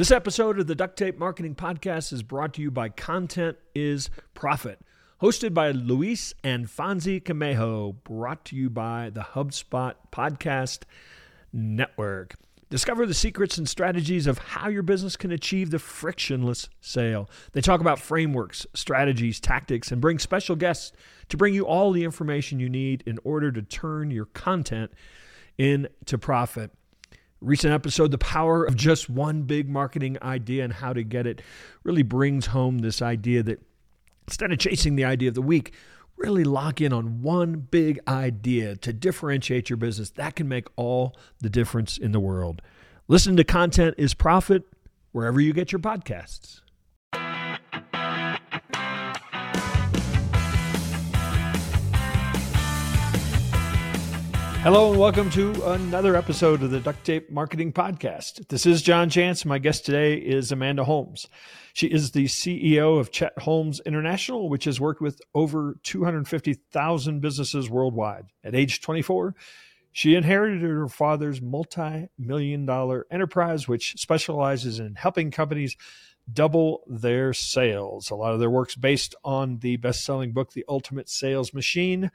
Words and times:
This 0.00 0.10
episode 0.10 0.58
of 0.58 0.66
the 0.66 0.74
Duct 0.74 0.96
Tape 0.96 1.18
Marketing 1.18 1.54
Podcast 1.54 2.10
is 2.10 2.22
brought 2.22 2.54
to 2.54 2.62
you 2.62 2.70
by 2.70 2.88
Content 2.88 3.58
is 3.74 4.08
Profit, 4.32 4.80
hosted 5.20 5.52
by 5.52 5.72
Luis 5.72 6.32
and 6.42 6.68
Fonzie 6.68 7.22
Camejo, 7.22 7.96
brought 8.02 8.46
to 8.46 8.56
you 8.56 8.70
by 8.70 9.10
the 9.10 9.20
HubSpot 9.20 9.92
Podcast 10.10 10.84
Network. 11.52 12.36
Discover 12.70 13.04
the 13.04 13.12
secrets 13.12 13.58
and 13.58 13.68
strategies 13.68 14.26
of 14.26 14.38
how 14.38 14.70
your 14.70 14.82
business 14.82 15.18
can 15.18 15.32
achieve 15.32 15.70
the 15.70 15.78
frictionless 15.78 16.70
sale. 16.80 17.28
They 17.52 17.60
talk 17.60 17.82
about 17.82 18.00
frameworks, 18.00 18.66
strategies, 18.72 19.38
tactics, 19.38 19.92
and 19.92 20.00
bring 20.00 20.18
special 20.18 20.56
guests 20.56 20.92
to 21.28 21.36
bring 21.36 21.52
you 21.52 21.66
all 21.66 21.92
the 21.92 22.04
information 22.04 22.58
you 22.58 22.70
need 22.70 23.02
in 23.04 23.18
order 23.22 23.52
to 23.52 23.60
turn 23.60 24.10
your 24.10 24.24
content 24.24 24.92
into 25.58 26.16
profit 26.16 26.70
recent 27.40 27.72
episode, 27.72 28.10
The 28.10 28.18
Power 28.18 28.64
of 28.64 28.76
Just 28.76 29.08
One 29.08 29.42
Big 29.42 29.68
Marketing 29.68 30.16
Idea 30.22 30.64
and 30.64 30.72
How 30.72 30.92
to 30.92 31.02
Get 31.02 31.26
It, 31.26 31.42
really 31.82 32.02
brings 32.02 32.46
home 32.46 32.78
this 32.78 33.00
idea 33.00 33.42
that 33.42 33.62
instead 34.26 34.52
of 34.52 34.58
chasing 34.58 34.96
the 34.96 35.04
idea 35.04 35.28
of 35.28 35.34
the 35.34 35.42
week, 35.42 35.72
really 36.16 36.44
lock 36.44 36.80
in 36.80 36.92
on 36.92 37.22
one 37.22 37.66
big 37.70 37.98
idea 38.06 38.76
to 38.76 38.92
differentiate 38.92 39.70
your 39.70 39.78
business. 39.78 40.10
That 40.10 40.36
can 40.36 40.48
make 40.48 40.68
all 40.76 41.16
the 41.40 41.50
difference 41.50 41.96
in 41.96 42.12
the 42.12 42.20
world. 42.20 42.62
Listen 43.08 43.36
to 43.36 43.44
Content 43.44 43.94
is 43.98 44.14
Profit 44.14 44.64
wherever 45.12 45.40
you 45.40 45.52
get 45.52 45.72
your 45.72 45.80
podcasts. 45.80 46.60
Hello 54.62 54.90
and 54.90 55.00
welcome 55.00 55.30
to 55.30 55.54
another 55.70 56.16
episode 56.16 56.62
of 56.62 56.70
the 56.70 56.80
Duct 56.80 57.02
Tape 57.02 57.30
Marketing 57.30 57.72
Podcast. 57.72 58.46
This 58.48 58.66
is 58.66 58.82
John 58.82 59.08
Jantsch. 59.08 59.46
My 59.46 59.58
guest 59.58 59.86
today 59.86 60.16
is 60.16 60.52
Amanda 60.52 60.84
Holmes. 60.84 61.28
She 61.72 61.86
is 61.86 62.10
the 62.10 62.26
CEO 62.26 63.00
of 63.00 63.10
Chet 63.10 63.32
Holmes 63.38 63.80
International, 63.86 64.50
which 64.50 64.64
has 64.64 64.78
worked 64.78 65.00
with 65.00 65.22
over 65.34 65.78
250,000 65.82 67.20
businesses 67.20 67.70
worldwide. 67.70 68.26
At 68.44 68.54
age 68.54 68.82
24, 68.82 69.34
she 69.92 70.14
inherited 70.14 70.60
her 70.60 70.88
father's 70.88 71.40
multi 71.40 72.08
million 72.18 72.66
dollar 72.66 73.06
enterprise, 73.10 73.66
which 73.66 73.94
specializes 73.96 74.78
in 74.78 74.94
helping 74.94 75.30
companies 75.30 75.74
double 76.32 76.82
their 76.86 77.32
sales. 77.32 78.10
A 78.10 78.14
lot 78.14 78.34
of 78.34 78.40
their 78.40 78.50
work's 78.50 78.76
based 78.76 79.14
on 79.24 79.58
the 79.58 79.76
best 79.76 80.04
selling 80.04 80.32
book, 80.32 80.52
The 80.52 80.64
Ultimate 80.68 81.08
Sales 81.08 81.52
Machine 81.54 82.10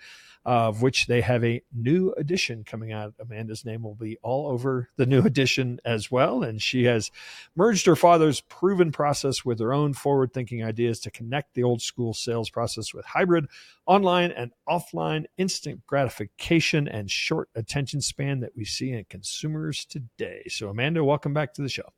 of 0.46 0.84
which 0.84 1.08
they 1.08 1.22
have 1.22 1.44
a 1.44 1.62
new 1.74 2.14
edition 2.14 2.64
coming 2.64 2.92
out. 2.92 3.16
Amanda's 3.20 3.66
name 3.66 3.82
will 3.82 3.96
be 3.96 4.18
all 4.22 4.48
over 4.48 4.90
the 4.96 5.08
new 5.08 5.22
edition 5.26 5.80
as 5.84 6.12
well. 6.12 6.44
And 6.44 6.62
she 6.62 6.84
has 6.84 7.10
merged 7.56 7.88
her 7.88 7.96
father's 7.96 8.42
proven 8.42 8.92
process 8.92 9.44
with 9.44 9.60
her 9.60 9.74
own 9.74 9.94
forward 9.94 10.34
thinking 10.34 10.64
ideas 10.64 11.00
to 11.02 11.12
connect 11.12 11.56
the 11.56 11.64
old 11.64 11.82
school 11.82 12.14
sales 12.14 12.50
process 12.50 12.94
with 12.94 13.06
hybrid, 13.06 13.48
online, 13.88 14.32
and 14.32 14.52
offline 14.70 15.26
instant 15.38 15.86
gratification 15.88 16.88
and 16.88 17.10
short 17.10 17.50
attention 17.56 18.02
span 18.02 18.40
that 18.42 18.56
we 18.56 18.66
see 18.66 18.92
in 18.92 19.04
consumers 19.06 19.84
today. 19.86 20.44
So, 20.48 20.70
Amanda, 20.70 21.04
welcome 21.04 21.34
back 21.34 21.54
to 21.56 21.64
the 21.64 21.70
show. 21.70 21.95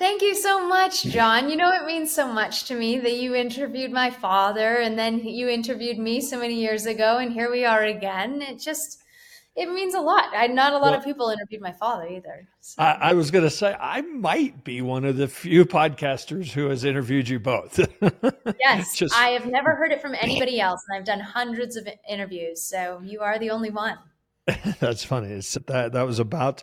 Thank 0.00 0.22
you 0.22 0.34
so 0.34 0.66
much, 0.66 1.02
John. 1.02 1.50
You 1.50 1.56
know, 1.56 1.70
it 1.72 1.84
means 1.84 2.10
so 2.10 2.26
much 2.26 2.64
to 2.64 2.74
me 2.74 2.98
that 3.00 3.16
you 3.16 3.34
interviewed 3.34 3.92
my 3.92 4.10
father 4.10 4.76
and 4.76 4.98
then 4.98 5.18
you 5.18 5.46
interviewed 5.46 5.98
me 5.98 6.22
so 6.22 6.38
many 6.38 6.54
years 6.54 6.86
ago, 6.86 7.18
and 7.18 7.30
here 7.30 7.50
we 7.50 7.66
are 7.66 7.84
again. 7.84 8.40
It 8.40 8.58
just, 8.58 9.02
it 9.56 9.70
means 9.70 9.92
a 9.92 10.00
lot. 10.00 10.30
I 10.34 10.46
not 10.46 10.72
a 10.72 10.78
lot 10.78 10.92
well, 10.92 10.94
of 10.94 11.04
people 11.04 11.28
interviewed 11.28 11.60
my 11.60 11.72
father 11.72 12.08
either. 12.08 12.48
So. 12.62 12.82
I, 12.82 13.10
I, 13.10 13.12
was 13.12 13.30
going 13.30 13.44
to 13.44 13.50
say 13.50 13.76
I 13.78 14.00
might 14.00 14.64
be 14.64 14.80
one 14.80 15.04
of 15.04 15.18
the 15.18 15.28
few 15.28 15.66
podcasters 15.66 16.50
who 16.50 16.70
has 16.70 16.82
interviewed 16.82 17.28
you 17.28 17.38
both. 17.38 17.78
yes, 18.58 18.96
just, 18.96 19.14
I 19.14 19.28
have 19.28 19.44
never 19.44 19.74
heard 19.74 19.92
it 19.92 20.00
from 20.00 20.16
anybody 20.18 20.60
else, 20.60 20.82
and 20.88 20.98
I've 20.98 21.04
done 21.04 21.20
hundreds 21.20 21.76
of 21.76 21.86
interviews. 22.08 22.62
So 22.62 23.02
you 23.04 23.20
are 23.20 23.38
the 23.38 23.50
only 23.50 23.70
one. 23.70 23.98
That's 24.80 25.04
funny. 25.04 25.28
It's, 25.28 25.52
that 25.66 25.92
that 25.92 26.06
was 26.06 26.18
about 26.20 26.62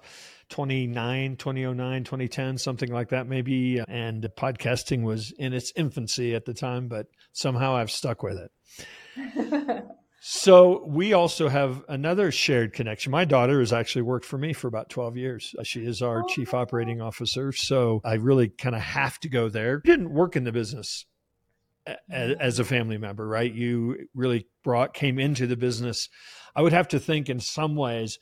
29, 0.50 1.38
2009, 1.38 2.04
2010, 2.04 2.58
something 2.58 2.92
like 2.92 3.10
that, 3.10 3.28
maybe. 3.28 3.80
Uh, 3.80 3.86
and 3.88 4.24
podcasting 4.38 5.04
was 5.04 5.32
in 5.38 5.54
its 5.54 5.72
infancy 5.76 6.36
at 6.36 6.46
the 6.46 6.54
time, 6.54 6.88
but 6.88 7.08
somehow 7.34 7.76
I've 7.76 7.92
stuck 7.92 8.24
with 8.24 8.38
it. 8.38 9.86
so 10.22 10.86
we 10.88 11.14
also 11.14 11.50
have 11.50 11.84
another 11.88 12.32
shared 12.32 12.74
connection. 12.74 13.12
My 13.12 13.26
daughter 13.26 13.60
has 13.60 13.74
actually 13.74 14.04
worked 14.04 14.26
for 14.26 14.38
me 14.38 14.54
for 14.54 14.68
about 14.68 14.90
12 14.90 15.18
years. 15.18 15.54
Uh, 15.58 15.64
she 15.64 15.86
is 15.86 16.02
our 16.02 16.24
oh, 16.24 16.28
chief 16.28 16.54
operating 16.54 17.02
officer. 17.02 17.52
So 17.52 18.02
I 18.04 18.16
really 18.16 18.50
kind 18.50 18.76
of 18.76 18.82
have 18.82 19.20
to 19.20 19.30
go 19.30 19.50
there. 19.50 19.80
Didn't 19.80 20.14
work 20.14 20.36
in 20.36 20.44
the 20.44 20.52
business 20.52 21.06
as 22.10 22.60
a 22.60 22.66
family 22.66 22.98
member, 22.98 23.28
right? 23.28 23.54
You 23.54 24.08
really 24.14 24.48
brought, 24.64 24.94
came 24.94 25.20
into 25.20 25.48
the 25.48 25.58
business. 25.58 26.10
I 26.56 26.62
would 26.62 26.74
have 26.74 26.88
to 26.90 27.00
think 27.00 27.30
in 27.30 27.40
some 27.40 27.76
ways, 27.76 28.18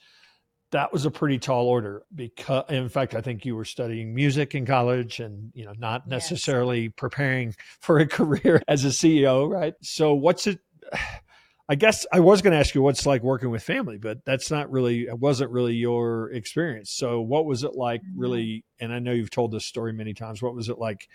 that 0.75 0.91
was 0.91 1.05
a 1.05 1.11
pretty 1.11 1.39
tall 1.39 1.67
order 1.67 2.03
because 2.13 2.65
in 2.69 2.89
fact 2.89 3.15
i 3.15 3.21
think 3.21 3.45
you 3.45 3.55
were 3.55 3.63
studying 3.63 4.13
music 4.13 4.55
in 4.55 4.65
college 4.65 5.21
and 5.21 5.49
you 5.55 5.63
know 5.63 5.73
not 5.77 6.05
necessarily 6.05 6.83
yes. 6.83 6.91
preparing 6.97 7.55
for 7.79 7.99
a 7.99 8.07
career 8.19 8.61
as 8.67 8.83
a 8.83 8.89
ceo 8.89 9.49
right 9.49 9.73
so 9.81 10.13
what's 10.13 10.47
it 10.47 10.59
i 11.69 11.75
guess 11.75 12.05
i 12.11 12.19
was 12.19 12.41
going 12.41 12.51
to 12.51 12.59
ask 12.59 12.75
you 12.75 12.81
what's 12.81 13.05
like 13.05 13.23
working 13.23 13.49
with 13.49 13.63
family 13.63 13.97
but 13.97 14.23
that's 14.25 14.51
not 14.51 14.69
really 14.69 15.03
it 15.03 15.17
wasn't 15.17 15.49
really 15.49 15.73
your 15.73 16.29
experience 16.31 16.91
so 16.91 17.21
what 17.21 17.45
was 17.45 17.63
it 17.63 17.75
like 17.75 18.01
mm-hmm. 18.01 18.19
really 18.19 18.65
and 18.81 18.91
i 18.91 18.99
know 18.99 19.13
you've 19.13 19.31
told 19.31 19.51
this 19.51 19.65
story 19.65 19.93
many 19.93 20.13
times 20.13 20.41
what 20.41 20.53
was 20.53 20.67
it 20.67 20.77
like 20.77 21.07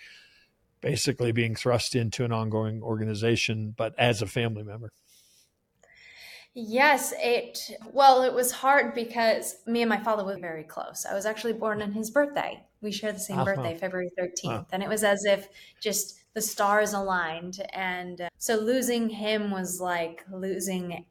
basically 0.81 1.32
being 1.32 1.54
thrust 1.54 1.94
into 1.94 2.25
an 2.25 2.32
ongoing 2.32 2.82
organization 2.82 3.75
but 3.76 3.94
as 3.99 4.22
a 4.22 4.26
family 4.26 4.62
member 4.62 4.91
Yes, 6.55 7.15
it 7.19 7.78
well, 7.93 8.22
it 8.22 8.33
was 8.33 8.50
hard 8.50 8.94
because 8.94 9.56
me 9.66 9.83
and 9.83 9.88
my 9.88 10.00
father 10.00 10.25
were 10.25 10.38
very 10.38 10.65
close. 10.65 11.06
I 11.09 11.15
was 11.15 11.25
actually 11.25 11.53
born 11.53 11.81
on 11.81 11.93
his 11.93 12.11
birthday. 12.11 12.65
We 12.81 12.91
share 12.91 13.12
the 13.12 13.21
same 13.21 13.38
uh-huh. 13.38 13.56
birthday, 13.56 13.78
February 13.78 14.11
13th. 14.19 14.47
Uh-huh. 14.47 14.65
And 14.72 14.83
it 14.83 14.88
was 14.88 15.05
as 15.05 15.25
if 15.25 15.49
just 15.81 16.21
the 16.34 16.41
stars 16.41 16.93
aligned. 16.93 17.61
And 17.72 18.22
uh, 18.22 18.28
so 18.38 18.56
losing 18.56 19.09
him 19.09 19.50
was 19.50 19.81
like 19.81 20.25
losing 20.33 21.05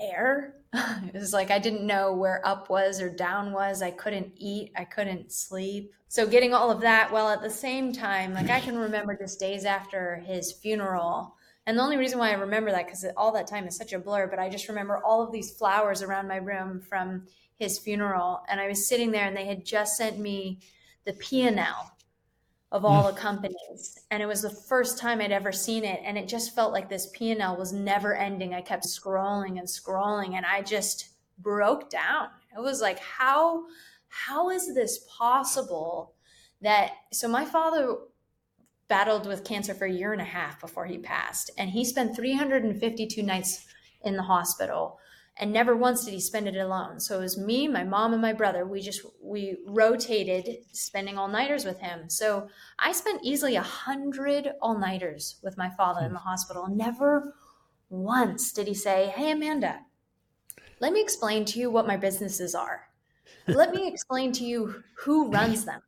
air. 0.00 0.56
it 0.72 1.14
was 1.14 1.32
like 1.32 1.52
I 1.52 1.58
didn't 1.60 1.86
know 1.86 2.12
where 2.12 2.44
up 2.44 2.70
was 2.70 3.00
or 3.00 3.08
down 3.08 3.52
was. 3.52 3.82
I 3.82 3.92
couldn't 3.92 4.32
eat, 4.36 4.72
I 4.76 4.84
couldn't 4.84 5.32
sleep. 5.32 5.92
So 6.08 6.26
getting 6.26 6.54
all 6.54 6.72
of 6.72 6.80
that, 6.80 7.12
well, 7.12 7.28
at 7.28 7.40
the 7.40 7.50
same 7.50 7.92
time, 7.92 8.34
like 8.34 8.50
I 8.50 8.58
can 8.58 8.76
remember 8.76 9.16
just 9.16 9.38
days 9.38 9.64
after 9.64 10.16
his 10.26 10.50
funeral 10.50 11.36
and 11.66 11.78
the 11.78 11.82
only 11.82 11.96
reason 11.96 12.18
why 12.18 12.30
I 12.30 12.34
remember 12.34 12.70
that, 12.70 12.86
because 12.86 13.04
all 13.16 13.32
that 13.32 13.46
time 13.46 13.66
is 13.66 13.76
such 13.76 13.92
a 13.92 13.98
blur, 13.98 14.26
but 14.26 14.38
I 14.38 14.48
just 14.48 14.68
remember 14.68 14.98
all 15.04 15.22
of 15.22 15.32
these 15.32 15.52
flowers 15.52 16.02
around 16.02 16.28
my 16.28 16.36
room 16.36 16.80
from 16.80 17.26
his 17.56 17.78
funeral. 17.78 18.42
And 18.48 18.58
I 18.58 18.68
was 18.68 18.88
sitting 18.88 19.10
there 19.10 19.26
and 19.26 19.36
they 19.36 19.44
had 19.44 19.64
just 19.64 19.96
sent 19.96 20.18
me 20.18 20.60
the 21.04 21.12
P&L 21.12 21.92
of 22.72 22.84
all 22.84 23.04
mm. 23.04 23.14
the 23.14 23.20
companies. 23.20 24.00
And 24.10 24.22
it 24.22 24.26
was 24.26 24.42
the 24.42 24.50
first 24.50 24.98
time 24.98 25.20
I'd 25.20 25.32
ever 25.32 25.52
seen 25.52 25.84
it. 25.84 26.00
And 26.04 26.16
it 26.16 26.28
just 26.28 26.54
felt 26.54 26.72
like 26.72 26.88
this 26.88 27.10
P&L 27.12 27.56
was 27.56 27.72
never 27.72 28.14
ending. 28.14 28.54
I 28.54 28.62
kept 28.62 28.84
scrolling 28.84 29.58
and 29.58 29.68
scrolling 29.68 30.34
and 30.34 30.46
I 30.46 30.62
just 30.62 31.10
broke 31.38 31.90
down. 31.90 32.28
It 32.56 32.60
was 32.60 32.80
like, 32.80 32.98
how, 33.00 33.64
how 34.08 34.50
is 34.50 34.74
this 34.74 35.06
possible 35.18 36.14
that, 36.62 36.92
so 37.12 37.28
my 37.28 37.44
father 37.44 37.96
battled 38.90 39.26
with 39.26 39.44
cancer 39.44 39.72
for 39.72 39.86
a 39.86 39.92
year 39.92 40.12
and 40.12 40.20
a 40.20 40.24
half 40.24 40.60
before 40.60 40.84
he 40.84 40.98
passed. 40.98 41.50
And 41.56 41.70
he 41.70 41.84
spent 41.86 42.14
352 42.14 43.22
nights 43.22 43.64
in 44.02 44.16
the 44.16 44.24
hospital 44.24 44.98
and 45.36 45.52
never 45.52 45.74
once 45.74 46.04
did 46.04 46.12
he 46.12 46.20
spend 46.20 46.48
it 46.48 46.56
alone. 46.56 47.00
So 47.00 47.18
it 47.18 47.22
was 47.22 47.38
me, 47.38 47.66
my 47.66 47.82
mom, 47.82 48.12
and 48.12 48.20
my 48.20 48.34
brother. 48.34 48.66
We 48.66 48.82
just 48.82 49.00
we 49.22 49.56
rotated 49.66 50.56
spending 50.72 51.16
all 51.16 51.28
nighters 51.28 51.64
with 51.64 51.78
him. 51.78 52.10
So 52.10 52.48
I 52.78 52.92
spent 52.92 53.24
easily 53.24 53.56
a 53.56 53.62
hundred 53.62 54.52
all 54.60 54.78
nighters 54.78 55.36
with 55.42 55.56
my 55.56 55.70
father 55.70 56.04
in 56.04 56.12
the 56.12 56.18
hospital. 56.18 56.68
Never 56.68 57.34
once 57.88 58.52
did 58.52 58.66
he 58.66 58.74
say, 58.74 59.06
"Hey 59.16 59.30
Amanda, 59.30 59.80
let 60.80 60.92
me 60.92 61.00
explain 61.00 61.46
to 61.46 61.58
you 61.58 61.70
what 61.70 61.86
my 61.86 61.96
businesses 61.96 62.54
are. 62.54 62.88
Let 63.46 63.74
me 63.74 63.88
explain 63.88 64.32
to 64.32 64.44
you 64.44 64.82
who 64.98 65.30
runs 65.30 65.64
them. 65.64 65.80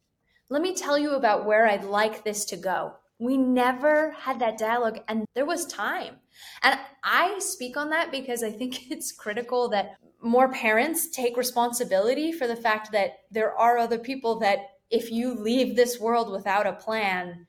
Let 0.52 0.60
me 0.60 0.74
tell 0.74 0.98
you 0.98 1.12
about 1.12 1.46
where 1.46 1.66
I'd 1.66 1.82
like 1.82 2.24
this 2.24 2.44
to 2.44 2.58
go. 2.58 2.92
We 3.18 3.38
never 3.38 4.10
had 4.10 4.38
that 4.40 4.58
dialogue, 4.58 4.98
and 5.08 5.24
there 5.32 5.46
was 5.46 5.64
time. 5.64 6.16
And 6.62 6.78
I 7.02 7.38
speak 7.38 7.78
on 7.78 7.88
that 7.88 8.10
because 8.10 8.42
I 8.42 8.50
think 8.50 8.90
it's 8.90 9.12
critical 9.12 9.70
that 9.70 9.96
more 10.20 10.52
parents 10.52 11.08
take 11.08 11.38
responsibility 11.38 12.32
for 12.32 12.46
the 12.46 12.54
fact 12.54 12.92
that 12.92 13.20
there 13.30 13.58
are 13.58 13.78
other 13.78 13.98
people 13.98 14.40
that, 14.40 14.58
if 14.90 15.10
you 15.10 15.32
leave 15.32 15.74
this 15.74 15.98
world 15.98 16.30
without 16.30 16.66
a 16.66 16.74
plan, 16.74 17.46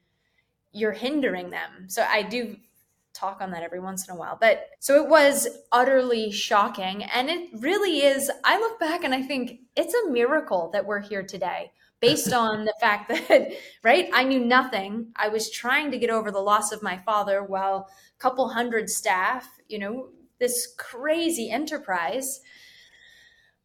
you're 0.71 0.94
hindering 0.94 1.49
them. 1.49 1.89
So 1.89 2.06
I 2.09 2.21
do 2.21 2.56
talk 3.13 3.41
on 3.41 3.51
that 3.51 3.63
every 3.63 3.81
once 3.81 4.07
in 4.07 4.15
a 4.15 4.17
while. 4.17 4.38
But 4.39 4.69
so 4.79 5.03
it 5.03 5.09
was 5.09 5.49
utterly 5.73 6.31
shocking. 6.31 7.03
And 7.03 7.29
it 7.29 7.49
really 7.59 7.97
is. 7.97 8.31
I 8.45 8.57
look 8.57 8.79
back 8.79 9.03
and 9.03 9.13
I 9.13 9.21
think 9.21 9.59
it's 9.75 9.94
a 9.94 10.09
miracle 10.09 10.69
that 10.71 10.85
we're 10.85 11.01
here 11.01 11.23
today 11.23 11.73
based 12.03 12.33
on 12.33 12.65
the 12.65 12.73
fact 12.81 13.07
that, 13.07 13.53
right, 13.83 14.09
I 14.13 14.25
knew 14.25 14.41
nothing. 14.41 15.07
I 15.15 15.29
was 15.29 15.50
trying 15.50 15.89
to 15.91 15.97
get 15.97 16.09
over 16.09 16.31
the 16.31 16.39
loss 16.39 16.73
of 16.73 16.83
my 16.83 16.97
father 17.05 17.44
while 17.44 17.88
a 17.88 18.19
couple 18.19 18.50
hundred 18.50 18.89
staff, 18.89 19.47
you 19.69 19.79
know, 19.79 20.09
this 20.38 20.73
crazy 20.77 21.50
enterprise. 21.50 22.41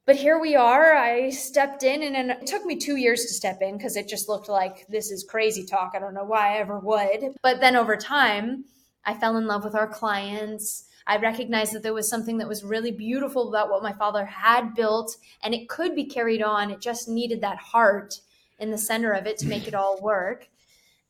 But 0.07 0.15
here 0.15 0.39
we 0.39 0.55
are. 0.55 0.95
I 0.95 1.31
stepped 1.31 1.83
in, 1.83 2.03
and, 2.03 2.31
it 2.31 2.47
took 2.47 2.65
me 2.65 2.77
two 2.77 2.95
years 2.95 3.23
to 3.23 3.29
step 3.29 3.61
in 3.61 3.77
because 3.77 3.97
it 3.97 4.09
just 4.09 4.29
looked 4.29 4.49
like 4.49 4.87
this 4.87 5.11
is 5.11 5.25
crazy 5.25 5.67
talk. 5.67 5.93
I 5.95 5.99
don't 5.99 6.15
know 6.15 6.25
why 6.25 6.55
I 6.55 6.59
ever 6.59 6.79
would. 6.79 7.35
But 7.43 7.61
then 7.61 7.75
over 7.75 7.97
time, 7.97 8.65
I 9.05 9.15
fell 9.15 9.37
in 9.37 9.49
love 9.49 9.65
with 9.65 9.75
our 9.75 9.89
clients. 9.89 10.85
I 11.09 11.17
recognized 11.17 11.73
that 11.73 11.83
there 11.83 11.93
was 11.93 12.09
something 12.09 12.39
that 12.39 12.49
was 12.49 12.63
really 12.63 12.93
beautiful 12.93 13.49
about 13.49 13.69
what 13.69 13.83
my 13.83 13.93
father 13.95 14.25
had 14.25 14.77
built, 14.77 15.17
and 15.43 15.53
it 15.53 15.69
could 15.69 15.97
be 15.97 16.05
carried 16.05 16.43
on. 16.43 16.71
It 16.71 16.81
just 16.81 17.09
needed 17.09 17.41
that 17.41 17.59
heart 17.59 18.21
in 18.59 18.71
the 18.71 18.79
center 18.79 19.13
of 19.13 19.27
it 19.27 19.39
to 19.39 19.47
make 19.47 19.69
it 19.69 19.75
all 19.75 20.01
work. 20.01 20.49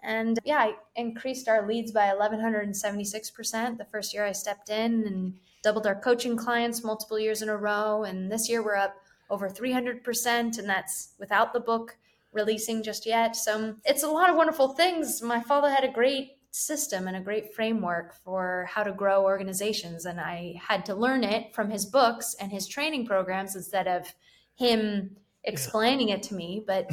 And 0.03 0.39
yeah, 0.45 0.59
I 0.59 0.75
increased 0.97 1.49
our 1.49 1.67
leads 1.67 1.91
by 1.91 2.07
1176% 2.07 3.79
the 3.79 3.85
first 3.87 4.15
year 4.15 4.25
I 4.25 4.33
stepped 4.33 4.71
in 4.71 5.07
and 5.07 5.35
doubled 5.63 5.87
our 5.87 6.01
coaching 6.01 6.37
clients 6.37 6.85
multiple 6.85 7.19
years 7.19 7.43
in 7.43 7.49
a 7.49 7.57
row. 7.57 8.05
And 8.05 8.31
this 8.31 8.49
year 8.49 8.63
we're 8.63 8.77
up 8.77 8.97
over 9.31 9.49
300%, 9.49 10.59
and 10.59 10.69
that's 10.69 11.11
without 11.19 11.53
the 11.53 11.61
book 11.61 11.97
releasing 12.33 12.83
just 12.83 13.07
yet. 13.07 13.37
So 13.37 13.55
um, 13.55 13.77
it's 13.85 14.03
a 14.03 14.09
lot 14.09 14.31
of 14.31 14.37
wonderful 14.37 14.69
things. 14.69 15.21
My 15.23 15.41
father 15.41 15.71
had 15.71 15.85
a 15.85 15.93
great 15.93 16.33
system 16.51 17.07
and 17.07 17.17
a 17.17 17.21
great 17.21 17.55
framework 17.55 18.15
for 18.25 18.69
how 18.71 18.83
to 18.83 18.93
grow 18.93 19.25
organizations. 19.25 20.07
And 20.07 20.21
I 20.21 20.61
had 20.61 20.85
to 20.87 20.95
learn 20.95 21.25
it 21.25 21.55
from 21.55 21.71
his 21.71 21.85
books 21.85 22.35
and 22.41 22.51
his 22.51 22.67
training 22.67 23.07
programs 23.07 23.55
instead 23.55 23.87
of 23.87 24.13
him 24.55 25.17
explaining 25.45 26.09
it 26.09 26.23
to 26.25 26.35
me. 26.35 26.63
But 26.67 26.91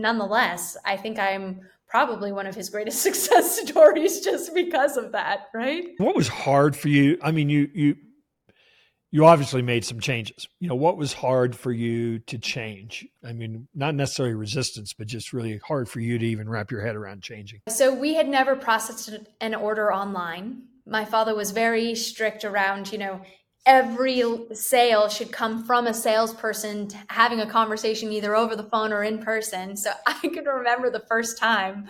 nonetheless, 0.00 0.76
I 0.84 0.96
think 0.96 1.18
I'm 1.18 1.60
probably 1.88 2.32
one 2.32 2.46
of 2.46 2.54
his 2.54 2.70
greatest 2.70 3.02
success 3.02 3.60
stories 3.60 4.20
just 4.20 4.54
because 4.54 4.96
of 4.96 5.12
that, 5.12 5.48
right? 5.54 5.84
What 5.98 6.16
was 6.16 6.28
hard 6.28 6.76
for 6.76 6.88
you? 6.88 7.18
I 7.22 7.32
mean, 7.32 7.48
you 7.48 7.68
you 7.74 7.96
you 9.12 9.26
obviously 9.26 9.60
made 9.60 9.84
some 9.84 9.98
changes. 9.98 10.46
You 10.60 10.68
know, 10.68 10.76
what 10.76 10.96
was 10.96 11.12
hard 11.12 11.56
for 11.56 11.72
you 11.72 12.20
to 12.20 12.38
change? 12.38 13.06
I 13.24 13.32
mean, 13.32 13.66
not 13.74 13.94
necessarily 13.96 14.34
resistance, 14.34 14.92
but 14.92 15.08
just 15.08 15.32
really 15.32 15.60
hard 15.66 15.88
for 15.88 15.98
you 15.98 16.16
to 16.16 16.24
even 16.24 16.48
wrap 16.48 16.70
your 16.70 16.84
head 16.86 16.94
around 16.94 17.22
changing. 17.22 17.60
So, 17.68 17.92
we 17.92 18.14
had 18.14 18.28
never 18.28 18.54
processed 18.54 19.10
an 19.40 19.54
order 19.54 19.92
online. 19.92 20.62
My 20.86 21.04
father 21.04 21.34
was 21.34 21.50
very 21.50 21.94
strict 21.94 22.44
around, 22.44 22.92
you 22.92 22.98
know, 22.98 23.20
every 23.66 24.22
sale 24.52 25.08
should 25.08 25.32
come 25.32 25.64
from 25.64 25.86
a 25.86 25.94
salesperson 25.94 26.88
having 27.08 27.40
a 27.40 27.50
conversation 27.50 28.10
either 28.12 28.34
over 28.34 28.56
the 28.56 28.64
phone 28.64 28.92
or 28.92 29.04
in 29.04 29.18
person. 29.18 29.76
So, 29.76 29.90
I 30.06 30.14
can 30.14 30.44
remember 30.44 30.90
the 30.90 31.04
first 31.08 31.38
time 31.38 31.88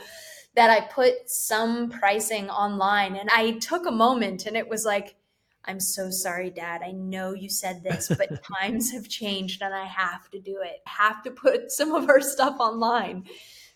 that 0.54 0.70
I 0.70 0.80
put 0.80 1.30
some 1.30 1.90
pricing 1.90 2.50
online 2.50 3.16
and 3.16 3.30
I 3.30 3.52
took 3.52 3.86
a 3.86 3.92
moment 3.92 4.46
and 4.46 4.56
it 4.56 4.68
was 4.68 4.84
like, 4.84 5.16
I'm 5.64 5.80
so 5.80 6.10
sorry, 6.10 6.50
Dad. 6.50 6.80
I 6.84 6.92
know 6.92 7.34
you 7.34 7.48
said 7.48 7.82
this, 7.82 8.08
but 8.08 8.42
times 8.60 8.90
have 8.92 9.08
changed 9.08 9.62
and 9.62 9.74
I 9.74 9.84
have 9.84 10.28
to 10.30 10.40
do 10.40 10.60
it. 10.62 10.80
I 10.86 10.90
have 11.04 11.22
to 11.24 11.30
put 11.30 11.70
some 11.72 11.92
of 11.92 12.08
our 12.08 12.20
stuff 12.20 12.56
online. 12.58 13.24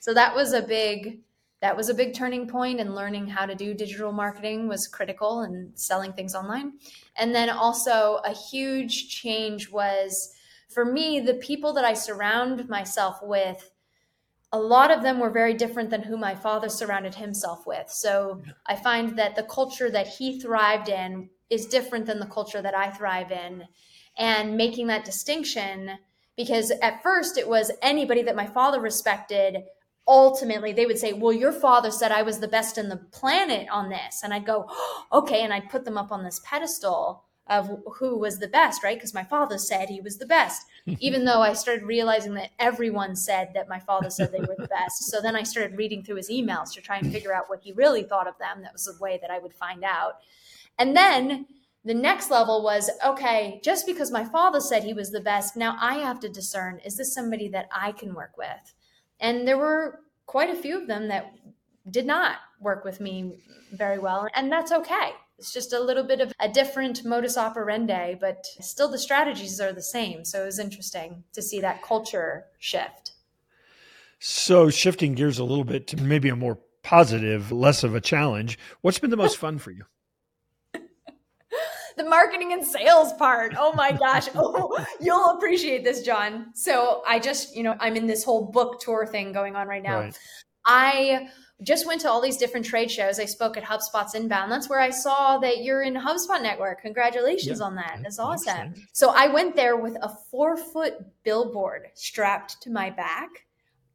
So 0.00 0.12
that 0.14 0.35
was 0.35 0.52
a 0.52 0.62
big 0.62 1.20
that 1.64 1.75
was 1.75 1.88
a 1.88 1.94
big 1.94 2.12
turning 2.12 2.46
point 2.46 2.78
and 2.78 2.94
learning 2.94 3.26
how 3.26 3.46
to 3.46 3.55
do 3.55 3.72
digital 3.72 4.12
marketing 4.12 4.69
was 4.69 4.87
critical 4.87 5.40
and 5.40 5.70
selling 5.75 6.12
things 6.12 6.34
online. 6.34 6.75
And 7.16 7.34
then 7.34 7.49
also 7.49 8.20
a 8.22 8.34
huge 8.34 9.08
change 9.08 9.70
was 9.70 10.34
for 10.69 10.84
me 10.84 11.20
the 11.20 11.37
people 11.37 11.72
that 11.72 11.84
I 11.87 11.94
surround 11.94 12.69
myself 12.69 13.16
with 13.22 13.70
a 14.52 14.58
lot 14.58 14.90
of 14.90 15.02
them 15.02 15.19
were 15.19 15.31
very 15.31 15.55
different 15.55 15.88
than 15.88 16.02
who 16.02 16.19
my 16.19 16.34
father 16.34 16.69
surrounded 16.69 17.14
himself 17.14 17.67
with. 17.67 17.88
So 17.88 18.43
I 18.67 18.76
find 18.76 19.17
that 19.17 19.34
the 19.34 19.44
culture 19.44 19.90
that 19.90 20.06
he 20.06 20.38
thrived 20.38 20.90
in 20.90 21.31
is 21.49 21.64
different 21.64 22.05
than 22.05 22.20
the 22.20 22.26
culture 22.26 22.60
that 22.60 22.75
I 22.75 22.90
thrive 22.90 23.32
in. 23.32 23.64
And 24.19 24.55
making 24.55 24.88
that 24.88 25.06
distinction, 25.06 25.93
because 26.37 26.72
at 26.82 27.02
first 27.02 27.38
it 27.38 27.49
was 27.49 27.72
anybody 27.81 28.22
that 28.25 28.37
my 28.37 28.46
father 28.46 28.82
respected, 28.82 29.64
ultimately 30.06 30.73
they 30.73 30.87
would 30.87 30.99
say, 30.99 31.12
Well, 31.12 31.33
your 31.33 31.53
father 31.53 31.91
said 31.91 32.12
I 32.12 32.23
was 32.23 32.39
the 32.39 32.49
best 32.49 32.79
in 32.79 32.89
the 32.89 32.97
planet 32.97 33.69
on 33.71 33.89
this. 33.89 34.23
And 34.23 34.33
I'd 34.33 34.47
go, 34.47 34.67
oh, 34.69 35.06
Okay. 35.25 35.43
And 35.43 35.53
I'd 35.53 35.71
put 35.71 35.85
them 35.85 35.97
up 35.97 36.12
on 36.12 36.25
this 36.25 36.41
pedestal 36.45 37.25
of 37.47 37.71
who 37.97 38.19
was 38.19 38.39
the 38.39 38.49
best, 38.49 38.83
right? 38.83 38.97
Because 38.97 39.12
my 39.12 39.23
father 39.23 39.59
said 39.59 39.89
he 39.89 40.01
was 40.01 40.17
the 40.17 40.27
best, 40.27 40.67
even 41.01 41.25
though 41.25 41.43
I 41.43 41.53
started 41.53 41.85
realizing 41.85 42.35
that 42.35 42.51
everyone 42.59 43.17
said 43.17 43.51
that 43.55 43.69
my 43.69 43.79
father 43.79 44.11
said 44.11 44.33
they 44.33 44.41
were 44.41 44.56
the 44.59 44.69
best. 44.69 45.05
So 45.05 45.21
then 45.21 45.37
I 45.37 45.43
started 45.43 45.77
reading 45.77 46.03
through 46.03 46.17
his 46.17 46.31
emails 46.31 46.73
to 46.73 46.81
try 46.81 46.97
and 46.97 47.12
figure 47.12 47.35
out 47.35 47.51
what 47.51 47.61
he 47.62 47.73
really 47.73 48.03
thought 48.03 48.27
of 48.27 48.39
them. 48.39 48.62
That 48.62 48.73
was 48.73 48.85
the 48.85 48.97
way 48.99 49.19
that 49.21 49.31
I 49.31 49.39
would 49.39 49.55
find 49.55 49.85
out. 49.85 50.15
And 50.79 50.97
then 50.97 51.47
the 51.85 51.95
next 51.95 52.31
level 52.31 52.62
was 52.62 52.91
okay, 53.05 53.61
just 53.62 53.87
because 53.87 54.11
my 54.11 54.25
father 54.25 54.61
said 54.61 54.83
he 54.83 54.95
was 54.95 55.11
the 55.11 55.21
best, 55.21 55.55
now 55.55 55.77
I 55.79 55.97
have 55.97 56.21
to 56.21 56.29
discern 56.31 56.81
is 56.85 56.97
this 56.97 57.15
somebody 57.15 57.49
that 57.49 57.69
I 57.71 57.93
can 57.93 58.15
work 58.15 58.39
with? 58.39 58.75
And 59.20 59.46
there 59.46 59.58
were 59.58 60.00
quite 60.26 60.50
a 60.50 60.56
few 60.56 60.81
of 60.81 60.87
them 60.87 61.08
that 61.08 61.32
did 61.90 62.06
not 62.06 62.37
work 62.61 62.84
with 62.84 63.00
me 63.00 63.38
very 63.72 63.99
well. 63.99 64.28
And 64.34 64.50
that's 64.50 64.72
okay. 64.72 65.12
It's 65.38 65.52
just 65.52 65.72
a 65.72 65.81
little 65.81 66.05
bit 66.05 66.20
of 66.20 66.32
a 66.40 66.49
different 66.49 67.05
modus 67.05 67.37
operandi, 67.37 68.14
but 68.14 68.46
still 68.61 68.90
the 68.90 68.99
strategies 68.99 69.61
are 69.61 69.72
the 69.72 69.82
same. 69.82 70.25
So 70.25 70.43
it 70.43 70.46
was 70.46 70.58
interesting 70.58 71.25
to 71.32 71.43
see 71.43 71.61
that 71.61 71.82
culture 71.82 72.46
shift. 72.58 73.12
So, 74.20 74.70
shifting 74.70 75.14
gears 75.14 75.38
a 75.38 75.44
little 75.44 75.64
bit 75.64 75.87
to 75.88 76.00
maybe 76.00 76.31
a 76.31 76.37
more 76.37 76.58
positive, 76.82 77.52
less 77.52 77.82
of 77.82 77.94
a 77.94 78.00
challenge, 78.00 78.58
what's 78.81 78.99
been 78.99 79.10
the 79.10 79.17
most 79.17 79.37
fun 79.37 79.58
for 79.58 79.70
you? 79.70 79.84
The 81.96 82.05
marketing 82.05 82.52
and 82.52 82.64
sales 82.64 83.12
part. 83.14 83.55
Oh 83.58 83.73
my 83.73 83.93
gosh. 83.93 84.29
Oh, 84.37 84.85
you'll 85.00 85.31
appreciate 85.31 85.85
this, 85.85 86.02
John. 86.02 86.46
So 86.55 87.02
I 87.06 87.19
just, 87.19 87.56
you 87.56 87.62
know, 87.62 87.76
I'm 87.79 87.96
in 87.96 88.06
this 88.06 88.25
whole 88.25 88.50
book 88.50 88.81
tour 88.81 89.06
thing 89.06 89.32
going 89.32 89.55
on 89.55 89.69
right 89.69 89.82
now. 89.82 90.00
Right. 90.00 90.19
I 90.67 91.29
just 91.62 91.87
went 91.87 92.00
to 92.02 92.11
all 92.11 92.20
these 92.20 92.37
different 92.37 92.67
trade 92.67 92.91
shows. 92.91 93.19
I 93.19 93.25
spoke 93.25 93.56
at 93.56 93.62
HubSpot's 93.62 94.14
Inbound. 94.14 94.50
That's 94.50 94.69
where 94.69 94.81
I 94.81 94.91
saw 94.91 95.38
that 95.38 95.62
you're 95.62 95.82
in 95.82 95.94
HubSpot 95.94 96.43
Network. 96.43 96.82
Congratulations 96.82 97.61
yeah, 97.61 97.67
on 97.67 97.75
that. 97.76 98.00
That's 98.02 98.19
awesome. 98.19 98.75
So 98.93 99.11
I 99.14 99.29
went 99.29 99.55
there 99.55 99.76
with 99.76 99.96
a 100.02 100.08
four 100.31 100.56
foot 100.56 100.94
billboard 101.23 101.88
strapped 101.94 102.61
to 102.62 102.70
my 102.70 102.91
back 102.91 103.31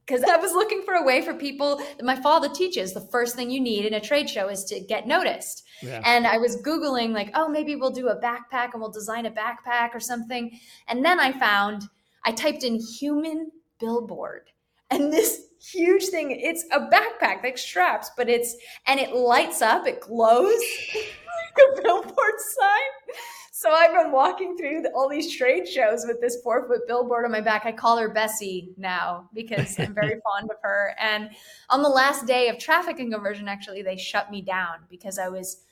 because 0.09 0.23
I 0.23 0.37
was 0.37 0.53
looking 0.53 0.81
for 0.81 0.95
a 0.95 1.03
way 1.03 1.21
for 1.21 1.33
people 1.33 1.77
that 1.77 2.03
my 2.03 2.15
father 2.15 2.49
teaches. 2.49 2.93
The 2.93 3.01
first 3.11 3.35
thing 3.35 3.51
you 3.51 3.59
need 3.59 3.85
in 3.85 3.93
a 3.93 4.01
trade 4.01 4.29
show 4.29 4.49
is 4.49 4.63
to 4.65 4.79
get 4.79 5.07
noticed. 5.07 5.63
Yeah. 5.83 6.01
And 6.03 6.25
I 6.25 6.37
was 6.39 6.57
Googling, 6.63 7.13
like, 7.13 7.29
oh, 7.35 7.47
maybe 7.47 7.75
we'll 7.75 7.91
do 7.91 8.07
a 8.07 8.19
backpack 8.19 8.73
and 8.73 8.81
we'll 8.81 8.91
design 8.91 9.27
a 9.27 9.31
backpack 9.31 9.93
or 9.93 9.99
something. 9.99 10.59
And 10.87 11.05
then 11.05 11.19
I 11.19 11.31
found, 11.31 11.83
I 12.25 12.31
typed 12.31 12.63
in 12.63 12.79
human 12.79 13.51
billboard. 13.79 14.49
And 14.89 15.13
this 15.13 15.43
huge 15.61 16.05
thing, 16.05 16.31
it's 16.31 16.65
a 16.71 16.79
backpack 16.79 17.43
that 17.43 17.59
straps, 17.59 18.09
but 18.17 18.27
it's, 18.27 18.55
and 18.87 18.99
it 18.99 19.13
lights 19.13 19.61
up, 19.61 19.85
it 19.85 20.01
glows 20.01 20.59
like 20.95 21.77
a 21.77 21.81
billboard 21.83 22.39
sign. 22.39 23.15
So 23.59 23.71
I've 23.71 23.91
been 23.91 24.13
walking 24.13 24.55
through 24.55 24.83
the, 24.83 24.91
all 24.91 25.09
these 25.09 25.35
trade 25.35 25.67
shows 25.67 26.05
with 26.07 26.21
this 26.21 26.37
four 26.41 26.65
foot 26.65 26.87
billboard 26.87 27.25
on 27.25 27.31
my 27.31 27.41
back. 27.41 27.65
I 27.65 27.73
call 27.73 27.97
her 27.97 28.07
Bessie 28.07 28.71
now 28.77 29.27
because 29.33 29.77
I'm 29.77 29.93
very 29.93 30.17
fond 30.23 30.49
of 30.49 30.55
her. 30.61 30.95
And 30.97 31.31
on 31.69 31.83
the 31.83 31.89
last 31.89 32.25
day 32.25 32.47
of 32.47 32.57
traffic 32.57 32.99
and 32.99 33.11
conversion, 33.11 33.49
actually, 33.49 33.81
they 33.81 33.97
shut 33.97 34.31
me 34.31 34.41
down 34.41 34.75
because 34.89 35.19
I 35.19 35.27
was 35.27 35.63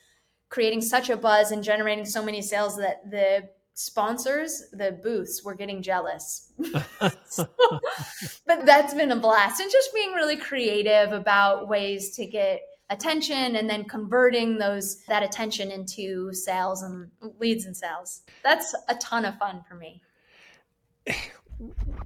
creating 0.50 0.82
such 0.82 1.08
a 1.08 1.16
buzz 1.16 1.50
and 1.50 1.64
generating 1.64 2.04
so 2.04 2.22
many 2.22 2.42
sales 2.42 2.76
that 2.76 3.10
the 3.10 3.48
sponsors, 3.72 4.64
the 4.74 5.00
booths, 5.02 5.42
were 5.42 5.54
getting 5.54 5.80
jealous. 5.80 6.52
so, 7.24 7.48
but 8.46 8.66
that's 8.66 8.92
been 8.92 9.12
a 9.12 9.16
blast. 9.16 9.62
And 9.62 9.72
just 9.72 9.94
being 9.94 10.12
really 10.12 10.36
creative 10.36 11.12
about 11.12 11.68
ways 11.68 12.14
to 12.16 12.26
get 12.26 12.60
attention 12.90 13.56
and 13.56 13.68
then 13.68 13.84
converting 13.84 14.58
those 14.58 15.04
that 15.08 15.22
attention 15.22 15.70
into 15.70 16.32
sales 16.32 16.82
and 16.82 17.10
leads 17.38 17.66
and 17.66 17.76
sales. 17.76 18.22
That's 18.42 18.74
a 18.88 18.94
ton 18.96 19.24
of 19.24 19.36
fun 19.38 19.62
for 19.68 19.74
me. 19.74 20.02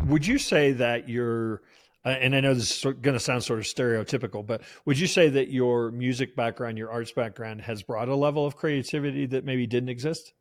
Would 0.06 0.26
you 0.26 0.38
say 0.38 0.72
that 0.72 1.08
you're 1.08 1.62
uh, 2.04 2.08
and 2.08 2.34
I 2.34 2.40
know 2.40 2.54
this 2.54 2.78
is 2.78 2.82
going 2.82 3.14
to 3.14 3.20
sound 3.20 3.44
sort 3.44 3.60
of 3.60 3.64
stereotypical, 3.64 4.44
but 4.44 4.62
would 4.86 4.98
you 4.98 5.06
say 5.06 5.28
that 5.28 5.50
your 5.50 5.92
music 5.92 6.34
background, 6.34 6.76
your 6.76 6.90
arts 6.90 7.12
background 7.12 7.60
has 7.60 7.82
brought 7.84 8.08
a 8.08 8.16
level 8.16 8.44
of 8.44 8.56
creativity 8.56 9.26
that 9.26 9.44
maybe 9.44 9.68
didn't 9.68 9.88
exist? 9.88 10.32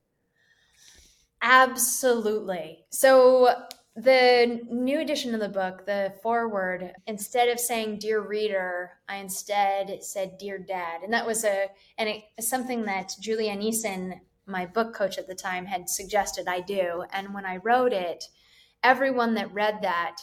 Absolutely. 1.43 2.79
So 2.89 3.53
the 3.95 4.61
new 4.69 4.99
edition 4.99 5.33
of 5.33 5.41
the 5.41 5.49
book, 5.49 5.85
the 5.85 6.13
foreword, 6.23 6.93
instead 7.07 7.49
of 7.49 7.59
saying 7.59 7.99
"Dear 7.99 8.21
Reader," 8.21 8.91
I 9.09 9.17
instead 9.17 10.03
said 10.03 10.37
"Dear 10.37 10.57
Dad," 10.59 11.01
and 11.03 11.13
that 11.13 11.25
was 11.27 11.43
a 11.43 11.67
and 11.97 12.09
it, 12.09 12.23
something 12.39 12.85
that 12.85 13.15
Julia 13.19 13.55
Neeson, 13.55 14.19
my 14.45 14.65
book 14.65 14.93
coach 14.93 15.17
at 15.17 15.27
the 15.27 15.35
time, 15.35 15.65
had 15.65 15.89
suggested 15.89 16.47
I 16.47 16.61
do. 16.61 17.03
And 17.11 17.33
when 17.33 17.45
I 17.45 17.57
wrote 17.57 17.93
it, 17.93 18.25
everyone 18.83 19.33
that 19.35 19.53
read 19.53 19.81
that 19.81 20.17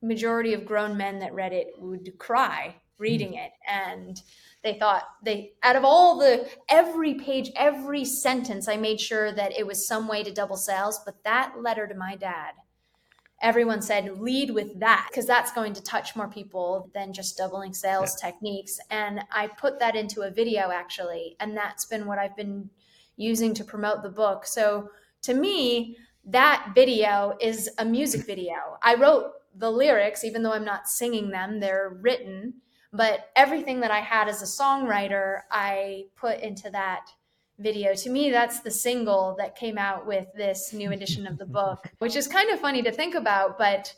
majority 0.00 0.54
of 0.54 0.66
grown 0.66 0.96
men 0.96 1.18
that 1.18 1.34
read 1.34 1.52
it 1.52 1.74
would 1.78 2.18
cry 2.18 2.76
reading 2.98 3.32
mm. 3.32 3.44
it 3.46 3.52
and 3.68 4.22
they 4.62 4.78
thought 4.78 5.04
they 5.24 5.52
out 5.62 5.76
of 5.76 5.84
all 5.84 6.18
the 6.18 6.48
every 6.68 7.14
page 7.14 7.50
every 7.56 8.04
sentence 8.04 8.68
i 8.68 8.76
made 8.76 9.00
sure 9.00 9.32
that 9.32 9.52
it 9.52 9.66
was 9.66 9.86
some 9.86 10.06
way 10.06 10.22
to 10.22 10.32
double 10.32 10.56
sales 10.56 11.00
but 11.04 11.22
that 11.24 11.54
letter 11.60 11.86
to 11.86 11.94
my 11.94 12.14
dad 12.14 12.52
everyone 13.44 13.80
said 13.80 14.18
lead 14.20 14.50
with 14.50 14.80
that 14.80 15.06
because 15.08 15.26
that's 15.26 15.52
going 15.52 15.72
to 15.74 15.82
touch 15.82 16.16
more 16.16 16.28
people 16.28 16.90
than 16.94 17.12
just 17.12 17.36
doubling 17.36 17.72
sales 17.72 18.16
yeah. 18.18 18.30
techniques. 18.30 18.80
And 18.90 19.20
i 19.30 19.46
put 19.46 19.78
that 19.78 19.94
into 19.94 20.22
a 20.22 20.30
video 20.30 20.70
actually 20.72 21.36
and 21.38 21.56
that's 21.56 21.84
been 21.84 22.06
what 22.06 22.18
i've 22.18 22.36
been 22.36 22.68
using 23.16 23.54
to 23.54 23.62
promote 23.64 24.02
the 24.02 24.08
book. 24.08 24.44
So 24.46 24.88
to 25.22 25.34
me 25.34 25.96
that 26.26 26.72
video 26.74 27.36
is 27.40 27.70
a 27.78 27.84
music 27.84 28.26
video. 28.34 28.56
I 28.82 28.94
wrote 28.94 29.30
the 29.56 29.70
lyrics 29.70 30.24
even 30.24 30.42
though 30.42 30.52
i'm 30.52 30.64
not 30.64 30.88
singing 30.88 31.30
them 31.30 31.60
they're 31.60 31.96
written 32.00 32.54
but 32.94 33.30
everything 33.34 33.80
that 33.80 33.90
I 33.90 33.98
had 33.98 34.28
as 34.28 34.40
a 34.40 34.44
songwriter, 34.44 35.40
I 35.50 36.04
put 36.14 36.38
into 36.40 36.70
that 36.70 37.06
video. 37.58 37.94
To 37.94 38.10
me, 38.10 38.30
that's 38.30 38.60
the 38.60 38.70
single 38.70 39.36
that 39.38 39.56
came 39.56 39.78
out 39.78 40.06
with 40.06 40.26
this 40.34 40.72
new 40.72 40.90
edition 40.90 41.26
of 41.26 41.38
the 41.38 41.46
book, 41.46 41.90
which 41.98 42.16
is 42.16 42.26
kind 42.26 42.50
of 42.50 42.60
funny 42.60 42.82
to 42.82 42.92
think 42.92 43.14
about, 43.14 43.58
but 43.58 43.94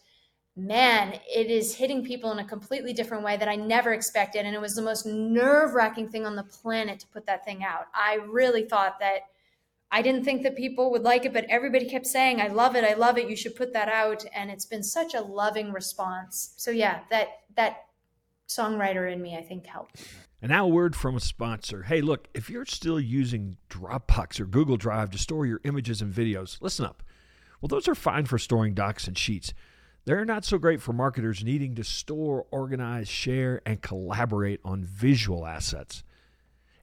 man, 0.57 1.19
it 1.35 1.51
is 1.51 1.75
hitting 1.75 2.05
people 2.05 2.33
in 2.33 2.39
a 2.39 2.45
completely 2.45 2.93
different 2.93 3.23
way 3.23 3.37
that 3.37 3.49
I 3.49 3.57
never 3.57 3.93
expected. 3.93 4.47
And 4.47 4.55
it 4.55 4.61
was 4.61 4.75
the 4.75 4.83
most 4.83 5.05
nerve 5.05 5.75
wracking 5.75 6.09
thing 6.09 6.25
on 6.25 6.35
the 6.35 6.45
planet 6.45 6.99
to 7.01 7.07
put 7.09 7.27
that 7.27 7.45
thing 7.45 7.63
out. 7.63 7.87
I 7.95 8.21
really 8.27 8.65
thought 8.65 8.99
that 9.01 9.21
I 9.91 10.03
didn't 10.03 10.25
think 10.25 10.43
that 10.43 10.57
people 10.57 10.91
would 10.91 11.03
like 11.03 11.25
it, 11.25 11.33
but 11.33 11.45
everybody 11.49 11.89
kept 11.89 12.07
saying, 12.07 12.41
I 12.41 12.49
love 12.49 12.75
it, 12.75 12.85
I 12.85 12.95
love 12.95 13.19
it, 13.19 13.29
you 13.29 13.37
should 13.37 13.55
put 13.55 13.73
that 13.75 13.89
out. 13.89 14.25
And 14.35 14.51
it's 14.51 14.65
been 14.65 14.83
such 14.83 15.15
a 15.15 15.21
loving 15.21 15.73
response. 15.73 16.55
So 16.57 16.71
yeah, 16.71 17.01
that 17.11 17.29
that 17.55 17.85
songwriter 18.49 19.13
in 19.13 19.21
me, 19.21 19.37
I 19.37 19.43
think, 19.43 19.67
helped. 19.67 20.03
And 20.43 20.51
now, 20.51 20.67
a 20.67 20.69
word 20.69 20.95
from 20.95 21.17
a 21.17 21.21
sponsor. 21.21 21.85
Hey, 21.85 22.03
look, 22.03 22.29
if 22.35 22.51
you're 22.51 22.67
still 22.67 23.01
using 23.01 23.57
Dropbox 23.71 24.39
or 24.39 24.45
Google 24.45 24.77
Drive 24.77 25.11
to 25.13 25.19
store 25.19 25.47
your 25.47 25.61
images 25.65 26.03
and 26.03 26.13
videos, 26.13 26.61
listen 26.61 26.85
up. 26.85 27.03
Well, 27.61 27.69
those 27.69 27.89
are 27.89 27.95
fine 27.95 28.27
for 28.27 28.37
storing 28.37 28.75
docs 28.75 29.09
and 29.09 29.17
sheets. 29.17 29.55
They're 30.05 30.25
not 30.25 30.45
so 30.45 30.59
great 30.59 30.83
for 30.83 30.93
marketers 30.93 31.43
needing 31.43 31.75
to 31.77 31.85
store, 31.85 32.47
organize, 32.51 33.09
share, 33.09 33.63
and 33.67 33.81
collaborate 33.81 34.61
on 34.65 34.85
visual 34.85 35.47
assets. 35.47 36.05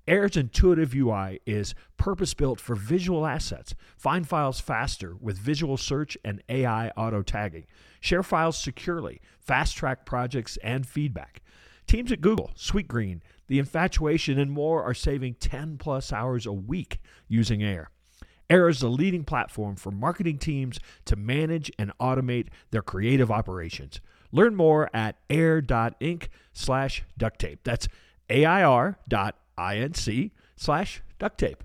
Air's 0.05 0.35
intuitive 0.35 0.93
UI 0.93 1.39
is 1.45 1.75
purpose 1.95 2.33
built 2.33 2.59
for 2.59 2.75
visual 2.75 3.25
assets. 3.25 3.73
Find 3.95 4.27
files 4.27 4.59
faster 4.59 5.15
with 5.21 5.37
visual 5.37 5.77
search 5.77 6.17
and 6.25 6.43
AI 6.49 6.89
auto 6.89 7.21
tagging. 7.21 7.65
Share 8.01 8.23
files 8.23 8.57
securely, 8.57 9.21
fast 9.39 9.77
track 9.77 10.05
projects 10.05 10.57
and 10.61 10.85
feedback. 10.85 11.41
Teams 11.87 12.11
at 12.11 12.21
Google, 12.21 12.51
Sweetgreen, 12.57 13.21
The 13.47 13.59
Infatuation, 13.59 14.39
and 14.39 14.51
more 14.51 14.83
are 14.83 14.93
saving 14.93 15.35
10 15.35 15.77
plus 15.77 16.11
hours 16.11 16.45
a 16.45 16.53
week 16.53 16.99
using 17.27 17.63
Air. 17.63 17.89
Air 18.49 18.69
is 18.69 18.79
the 18.79 18.89
leading 18.89 19.23
platform 19.23 19.75
for 19.75 19.91
marketing 19.91 20.37
teams 20.37 20.79
to 21.05 21.15
manage 21.15 21.71
and 21.79 21.91
automate 21.99 22.47
their 22.71 22.81
creative 22.81 23.31
operations. 23.31 24.01
Learn 24.31 24.55
more 24.55 24.89
at 24.93 25.17
air.inc 25.29 26.27
slash 26.53 27.03
duct 27.17 27.39
tape. 27.39 27.59
That's 27.63 27.87
A-I-R 28.29 28.97
dot 29.07 29.35
I-N-C 29.57 30.31
slash 30.55 31.01
duct 31.19 31.37
tape. 31.37 31.63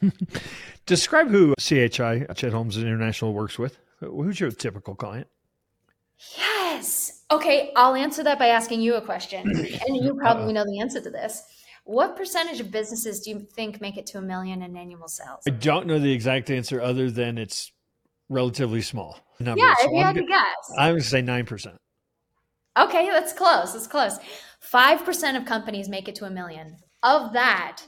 Describe 0.86 1.28
who 1.28 1.54
CHI, 1.58 2.26
Chet 2.34 2.52
Holmes 2.52 2.78
International, 2.78 3.32
works 3.32 3.58
with. 3.58 3.78
Who's 4.00 4.38
your 4.38 4.50
typical 4.50 4.94
client? 4.94 5.26
Yes. 6.36 6.57
Okay, 7.30 7.72
I'll 7.76 7.94
answer 7.94 8.22
that 8.24 8.38
by 8.38 8.48
asking 8.48 8.80
you 8.80 8.94
a 8.94 9.02
question. 9.02 9.50
and 9.86 9.96
you 10.04 10.14
probably 10.14 10.52
know 10.52 10.64
the 10.64 10.80
answer 10.80 11.00
to 11.00 11.10
this. 11.10 11.42
What 11.84 12.16
percentage 12.16 12.60
of 12.60 12.70
businesses 12.70 13.20
do 13.20 13.30
you 13.30 13.40
think 13.40 13.80
make 13.80 13.96
it 13.96 14.06
to 14.06 14.18
a 14.18 14.22
million 14.22 14.62
in 14.62 14.76
annual 14.76 15.08
sales? 15.08 15.40
I 15.46 15.50
don't 15.50 15.86
know 15.86 15.98
the 15.98 16.12
exact 16.12 16.50
answer 16.50 16.80
other 16.80 17.10
than 17.10 17.38
it's 17.38 17.72
relatively 18.28 18.82
small. 18.82 19.18
Number. 19.40 19.64
Yeah, 19.64 19.74
so 19.78 19.86
if 19.86 19.92
you 19.92 20.04
had 20.04 20.14
to 20.16 20.22
guess. 20.22 20.44
I'm 20.76 20.92
going 20.92 21.02
to 21.02 21.08
say 21.08 21.22
9%. 21.22 21.76
Okay, 22.78 23.08
that's 23.08 23.32
close. 23.32 23.72
That's 23.72 23.86
close. 23.86 24.18
5% 24.70 25.36
of 25.36 25.44
companies 25.44 25.88
make 25.88 26.08
it 26.08 26.14
to 26.16 26.26
a 26.26 26.30
million. 26.30 26.76
Of 27.02 27.32
that, 27.32 27.82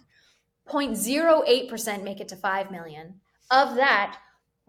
0.08% 0.69 2.03
make 2.03 2.21
it 2.21 2.29
to 2.29 2.37
5 2.37 2.71
million. 2.71 3.21
Of 3.51 3.75
that, 3.77 4.19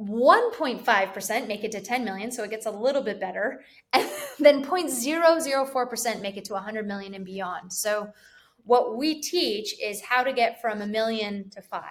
1.5% 0.02 1.48
make 1.48 1.64
it 1.64 1.72
to 1.72 1.82
10 1.82 2.04
million, 2.04 2.32
so 2.32 2.44
it 2.44 2.50
gets 2.50 2.66
a 2.66 2.72
little 2.72 3.02
bit 3.02 3.20
better. 3.20 3.64
And 3.94 4.10
then 4.40 4.64
0.004% 4.64 6.22
make 6.22 6.38
it 6.38 6.46
to 6.46 6.54
100 6.54 6.88
million 6.88 7.14
and 7.14 7.26
beyond. 7.26 7.72
So 7.72 8.12
what 8.64 8.98
we 8.98 9.22
teach 9.22 9.76
is 9.82 10.02
how 10.02 10.24
to 10.24 10.34
get 10.34 10.62
from 10.62 10.82
a 10.82 10.88
million 10.88 11.50
to 11.52 11.62
5, 11.62 11.84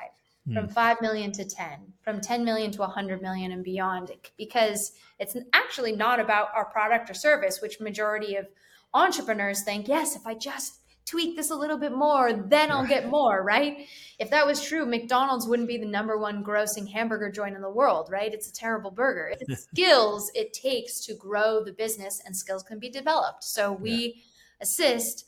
mm. 0.49 0.55
from 0.55 0.69
5 0.69 1.00
million 1.00 1.33
to 1.33 1.45
10, 1.45 1.93
from 2.02 2.21
10 2.21 2.45
million 2.45 2.71
to 2.73 2.81
100 2.81 3.23
million 3.23 3.52
and 3.52 3.64
beyond 3.64 4.11
because 4.37 4.93
it's 5.19 5.37
actually 5.52 5.93
not 5.93 6.21
about 6.21 6.49
our 6.55 6.64
product 6.64 7.11
or 7.11 7.14
service, 7.14 7.61
which 7.61 7.81
majority 7.81 8.37
of 8.37 8.47
entrepreneurs 8.95 9.62
think, 9.62 9.88
yes, 9.88 10.17
if 10.17 10.26
I 10.26 10.35
just 10.35 10.81
tweak 11.07 11.37
this 11.37 11.50
a 11.50 11.54
little 11.54 11.78
bit 11.78 11.92
more, 11.92 12.33
then 12.33 12.71
I'll 12.71 12.87
get 12.87 13.09
more, 13.09 13.42
right? 13.42 13.87
If 14.19 14.30
that 14.30 14.47
was 14.47 14.62
true, 14.62 14.87
McDonald's 14.87 15.47
wouldn't 15.47 15.69
be 15.69 15.78
the 15.78 15.87
number 15.87 16.19
one 16.19 16.45
grossing 16.45 16.90
hamburger 16.90 17.30
joint 17.30 17.57
in 17.57 17.62
the 17.62 17.71
world, 17.71 18.09
right? 18.11 18.33
It's 18.33 18.49
a 18.49 18.52
terrible 18.52 18.90
burger. 18.90 19.33
It's 19.38 19.64
skills 19.71 20.30
it 20.35 20.52
takes 20.52 21.00
to 21.07 21.14
grow 21.14 21.64
the 21.64 21.73
business, 21.73 22.21
and 22.25 22.37
skills 22.37 22.62
can 22.62 22.78
be 22.78 22.90
developed. 22.90 23.45
So 23.45 23.73
we 23.73 24.14
yeah. 24.16 24.23
assist 24.62 25.26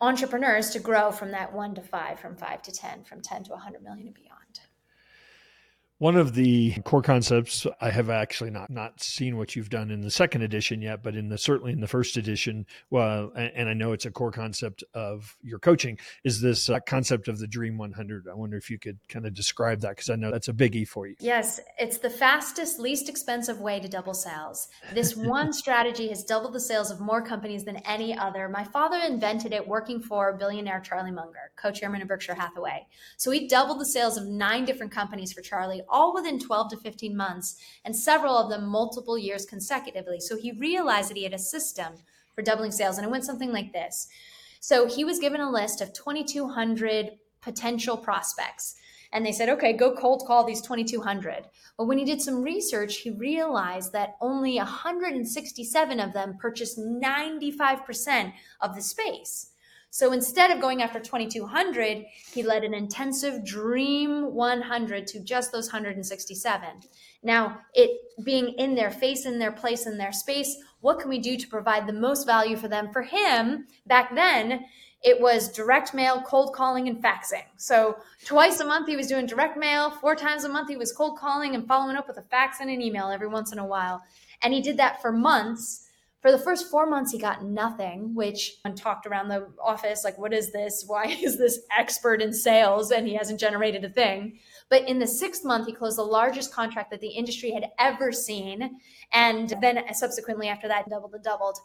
entrepreneurs 0.00 0.70
to 0.70 0.80
grow 0.80 1.10
from 1.10 1.30
that 1.30 1.52
one 1.52 1.74
to 1.74 1.82
five, 1.82 2.20
from 2.20 2.36
five 2.36 2.62
to 2.62 2.72
10, 2.72 3.04
from 3.04 3.20
10 3.20 3.44
to 3.44 3.50
100 3.52 3.82
million 3.82 4.06
and 4.08 4.14
beyond. 4.14 4.33
One 5.98 6.16
of 6.16 6.34
the 6.34 6.72
core 6.84 7.02
concepts 7.02 7.68
I 7.80 7.90
have 7.90 8.10
actually 8.10 8.50
not 8.50 8.68
not 8.68 9.00
seen 9.00 9.36
what 9.36 9.54
you've 9.54 9.70
done 9.70 9.92
in 9.92 10.00
the 10.00 10.10
second 10.10 10.42
edition 10.42 10.82
yet, 10.82 11.04
but 11.04 11.14
in 11.14 11.28
the 11.28 11.38
certainly 11.38 11.72
in 11.72 11.80
the 11.80 11.86
first 11.86 12.16
edition, 12.16 12.66
well, 12.90 13.30
and 13.36 13.68
I 13.68 13.74
know 13.74 13.92
it's 13.92 14.04
a 14.04 14.10
core 14.10 14.32
concept 14.32 14.82
of 14.92 15.36
your 15.40 15.60
coaching 15.60 15.96
is 16.24 16.40
this 16.40 16.68
uh, 16.68 16.80
concept 16.80 17.28
of 17.28 17.38
the 17.38 17.46
Dream 17.46 17.78
100. 17.78 18.26
I 18.28 18.34
wonder 18.34 18.56
if 18.56 18.70
you 18.70 18.78
could 18.78 18.98
kind 19.08 19.24
of 19.24 19.34
describe 19.34 19.82
that 19.82 19.90
because 19.90 20.10
I 20.10 20.16
know 20.16 20.32
that's 20.32 20.48
a 20.48 20.52
biggie 20.52 20.86
for 20.86 21.06
you. 21.06 21.14
Yes, 21.20 21.60
it's 21.78 21.98
the 21.98 22.10
fastest, 22.10 22.80
least 22.80 23.08
expensive 23.08 23.60
way 23.60 23.78
to 23.78 23.86
double 23.86 24.14
sales. 24.14 24.68
This 24.92 25.14
one 25.16 25.52
strategy 25.52 26.08
has 26.08 26.24
doubled 26.24 26.54
the 26.54 26.60
sales 26.60 26.90
of 26.90 26.98
more 26.98 27.22
companies 27.22 27.62
than 27.62 27.76
any 27.86 28.18
other. 28.18 28.48
My 28.48 28.64
father 28.64 28.98
invented 28.98 29.52
it 29.52 29.66
working 29.66 30.02
for 30.02 30.32
billionaire 30.36 30.80
Charlie 30.80 31.12
Munger, 31.12 31.52
co-chairman 31.54 32.02
of 32.02 32.08
Berkshire 32.08 32.34
Hathaway. 32.34 32.88
So 33.16 33.30
he 33.30 33.46
doubled 33.46 33.80
the 33.80 33.86
sales 33.86 34.16
of 34.16 34.26
nine 34.26 34.64
different 34.64 34.90
companies 34.90 35.32
for 35.32 35.40
Charlie 35.40 35.82
all 35.94 36.12
within 36.12 36.38
12 36.38 36.70
to 36.70 36.76
15 36.76 37.16
months, 37.16 37.56
and 37.84 37.94
several 37.94 38.36
of 38.36 38.50
them 38.50 38.66
multiple 38.66 39.16
years 39.16 39.46
consecutively. 39.46 40.20
So 40.20 40.36
he 40.36 40.52
realized 40.52 41.08
that 41.08 41.16
he 41.16 41.22
had 41.22 41.32
a 41.32 41.38
system 41.38 41.94
for 42.34 42.42
doubling 42.42 42.72
sales, 42.72 42.98
and 42.98 43.06
it 43.06 43.10
went 43.10 43.24
something 43.24 43.52
like 43.52 43.72
this. 43.72 44.08
So 44.60 44.86
he 44.86 45.04
was 45.04 45.20
given 45.20 45.40
a 45.40 45.50
list 45.50 45.80
of 45.80 45.92
2,200 45.92 47.12
potential 47.40 47.96
prospects. 47.96 48.74
And 49.12 49.24
they 49.24 49.30
said, 49.30 49.48
okay, 49.50 49.72
go 49.72 49.94
cold 49.94 50.24
call 50.26 50.42
these 50.42 50.60
2,200. 50.60 51.44
But 51.78 51.84
when 51.84 51.98
he 51.98 52.04
did 52.04 52.20
some 52.20 52.42
research, 52.42 52.96
he 52.96 53.10
realized 53.10 53.92
that 53.92 54.16
only 54.20 54.56
167 54.56 56.00
of 56.00 56.12
them 56.12 56.36
purchased 56.40 56.78
95% 56.78 58.32
of 58.60 58.74
the 58.74 58.82
space. 58.82 59.50
So 59.94 60.10
instead 60.10 60.50
of 60.50 60.60
going 60.60 60.82
after 60.82 60.98
2200, 60.98 62.04
he 62.32 62.42
led 62.42 62.64
an 62.64 62.74
intensive 62.74 63.44
dream 63.44 64.34
100 64.34 65.06
to 65.06 65.20
just 65.20 65.52
those 65.52 65.68
167. 65.68 66.68
Now, 67.22 67.60
it 67.74 68.00
being 68.24 68.54
in 68.58 68.74
their 68.74 68.90
face, 68.90 69.24
in 69.24 69.38
their 69.38 69.52
place, 69.52 69.86
in 69.86 69.96
their 69.96 70.10
space, 70.10 70.56
what 70.80 70.98
can 70.98 71.08
we 71.08 71.20
do 71.20 71.36
to 71.36 71.46
provide 71.46 71.86
the 71.86 71.92
most 71.92 72.26
value 72.26 72.56
for 72.56 72.66
them? 72.66 72.92
For 72.92 73.02
him, 73.02 73.68
back 73.86 74.12
then, 74.16 74.64
it 75.04 75.20
was 75.20 75.52
direct 75.52 75.94
mail, 75.94 76.24
cold 76.26 76.54
calling, 76.56 76.88
and 76.88 77.00
faxing. 77.00 77.44
So 77.56 77.96
twice 78.24 78.58
a 78.58 78.64
month 78.64 78.88
he 78.88 78.96
was 78.96 79.06
doing 79.06 79.26
direct 79.26 79.56
mail, 79.56 79.92
four 79.92 80.16
times 80.16 80.42
a 80.42 80.48
month 80.48 80.70
he 80.70 80.76
was 80.76 80.90
cold 80.90 81.20
calling 81.20 81.54
and 81.54 81.68
following 81.68 81.94
up 81.94 82.08
with 82.08 82.18
a 82.18 82.22
fax 82.22 82.58
and 82.60 82.68
an 82.68 82.82
email 82.82 83.10
every 83.10 83.28
once 83.28 83.52
in 83.52 83.60
a 83.60 83.66
while. 83.66 84.02
And 84.42 84.52
he 84.52 84.60
did 84.60 84.76
that 84.78 85.00
for 85.00 85.12
months 85.12 85.83
For 86.24 86.32
the 86.32 86.38
first 86.38 86.70
four 86.70 86.86
months, 86.86 87.12
he 87.12 87.18
got 87.18 87.44
nothing, 87.44 88.14
which 88.14 88.56
I 88.64 88.70
talked 88.70 89.04
around 89.06 89.28
the 89.28 89.46
office 89.62 90.04
like, 90.04 90.16
what 90.16 90.32
is 90.32 90.52
this? 90.52 90.82
Why 90.86 91.04
is 91.22 91.36
this 91.36 91.60
expert 91.76 92.22
in 92.22 92.32
sales 92.32 92.90
and 92.90 93.06
he 93.06 93.12
hasn't 93.12 93.38
generated 93.38 93.84
a 93.84 93.90
thing? 93.90 94.38
But 94.74 94.88
in 94.88 94.98
the 94.98 95.06
sixth 95.06 95.44
month, 95.44 95.68
he 95.68 95.72
closed 95.72 95.98
the 95.98 96.02
largest 96.02 96.52
contract 96.52 96.90
that 96.90 97.00
the 97.00 97.06
industry 97.06 97.52
had 97.52 97.70
ever 97.78 98.10
seen. 98.10 98.80
And 99.12 99.54
then 99.60 99.84
subsequently 99.94 100.48
after 100.48 100.66
that, 100.66 100.90
doubled 100.90 101.14
and 101.14 101.22
doubled. 101.22 101.58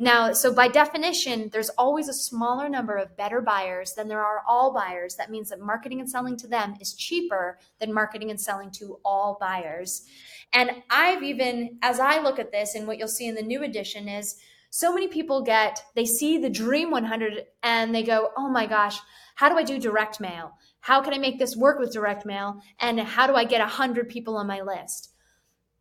Now, 0.00 0.32
so 0.32 0.52
by 0.52 0.66
definition, 0.66 1.48
there's 1.52 1.68
always 1.68 2.08
a 2.08 2.12
smaller 2.12 2.68
number 2.68 2.96
of 2.96 3.16
better 3.16 3.40
buyers 3.40 3.94
than 3.94 4.08
there 4.08 4.24
are 4.24 4.42
all 4.48 4.74
buyers. 4.74 5.14
That 5.14 5.30
means 5.30 5.50
that 5.50 5.60
marketing 5.60 6.00
and 6.00 6.10
selling 6.10 6.36
to 6.38 6.48
them 6.48 6.74
is 6.80 6.94
cheaper 6.94 7.60
than 7.78 7.94
marketing 7.94 8.32
and 8.32 8.40
selling 8.40 8.72
to 8.72 8.98
all 9.04 9.38
buyers. 9.40 10.04
And 10.52 10.72
I've 10.90 11.22
even, 11.22 11.78
as 11.82 12.00
I 12.00 12.20
look 12.20 12.40
at 12.40 12.50
this, 12.50 12.74
and 12.74 12.88
what 12.88 12.98
you'll 12.98 13.06
see 13.06 13.28
in 13.28 13.36
the 13.36 13.42
new 13.42 13.62
edition 13.62 14.08
is 14.08 14.40
so 14.70 14.92
many 14.92 15.06
people 15.06 15.40
get, 15.42 15.84
they 15.94 16.04
see 16.04 16.36
the 16.38 16.50
Dream 16.50 16.90
100 16.90 17.44
and 17.62 17.94
they 17.94 18.02
go, 18.02 18.32
oh 18.36 18.48
my 18.48 18.66
gosh, 18.66 18.98
how 19.36 19.48
do 19.48 19.56
I 19.56 19.62
do 19.62 19.78
direct 19.78 20.18
mail? 20.18 20.54
How 20.86 21.02
can 21.02 21.12
I 21.12 21.18
make 21.18 21.40
this 21.40 21.56
work 21.56 21.80
with 21.80 21.92
direct 21.92 22.24
mail? 22.24 22.60
And 22.78 23.00
how 23.00 23.26
do 23.26 23.34
I 23.34 23.42
get 23.42 23.58
100 23.58 24.08
people 24.08 24.36
on 24.36 24.46
my 24.46 24.60
list? 24.60 25.10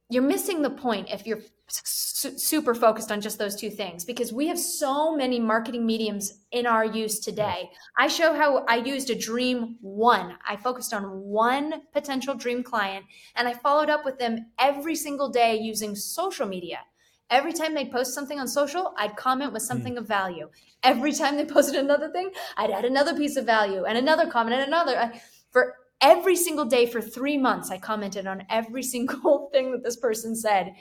You're 0.09 0.23
missing 0.23 0.63
the 0.63 0.71
point 0.71 1.09
if 1.11 1.27
you're 1.27 1.41
su- 1.67 2.39
super 2.39 2.73
focused 2.73 3.11
on 3.11 3.21
just 3.21 3.37
those 3.37 3.55
two 3.55 3.69
things 3.69 4.03
because 4.03 4.33
we 4.33 4.47
have 4.47 4.57
so 4.57 5.15
many 5.15 5.39
marketing 5.39 5.85
mediums 5.85 6.39
in 6.51 6.65
our 6.65 6.83
use 6.83 7.19
today. 7.19 7.69
I 7.95 8.07
show 8.07 8.33
how 8.33 8.65
I 8.67 8.77
used 8.77 9.11
a 9.11 9.15
dream 9.15 9.77
one. 9.79 10.37
I 10.43 10.55
focused 10.55 10.91
on 10.91 11.03
one 11.03 11.83
potential 11.93 12.33
dream 12.33 12.63
client 12.63 13.05
and 13.35 13.47
I 13.47 13.53
followed 13.53 13.91
up 13.91 14.05
with 14.05 14.17
them 14.17 14.47
every 14.57 14.95
single 14.95 15.29
day 15.29 15.55
using 15.55 15.95
social 15.95 16.47
media. 16.47 16.79
Every 17.29 17.53
time 17.53 17.73
they 17.73 17.85
post 17.85 18.13
something 18.13 18.39
on 18.39 18.47
social, 18.47 18.93
I'd 18.97 19.15
comment 19.15 19.51
with 19.51 19.63
something 19.63 19.95
mm. 19.95 19.97
of 19.97 20.07
value. 20.07 20.49
Every 20.83 21.11
time 21.11 21.37
they 21.37 21.45
posted 21.55 21.75
another 21.75 22.09
thing, 22.09 22.31
I'd 22.57 22.71
add 22.71 22.85
another 22.85 23.15
piece 23.15 23.35
of 23.35 23.45
value 23.45 23.85
and 23.85 23.97
another 23.97 24.29
comment 24.29 24.55
and 24.55 24.67
another. 24.67 25.13
For 25.51 25.75
every 26.01 26.35
single 26.35 26.65
day 26.65 26.85
for 26.85 27.01
three 27.01 27.37
months, 27.37 27.71
I 27.71 27.77
commented 27.79 28.27
on 28.27 28.45
every 28.49 28.83
single 28.95 29.49
thing 29.51 29.71
that 29.71 29.83
this 29.83 29.97
person 29.97 30.35
said. 30.35 30.75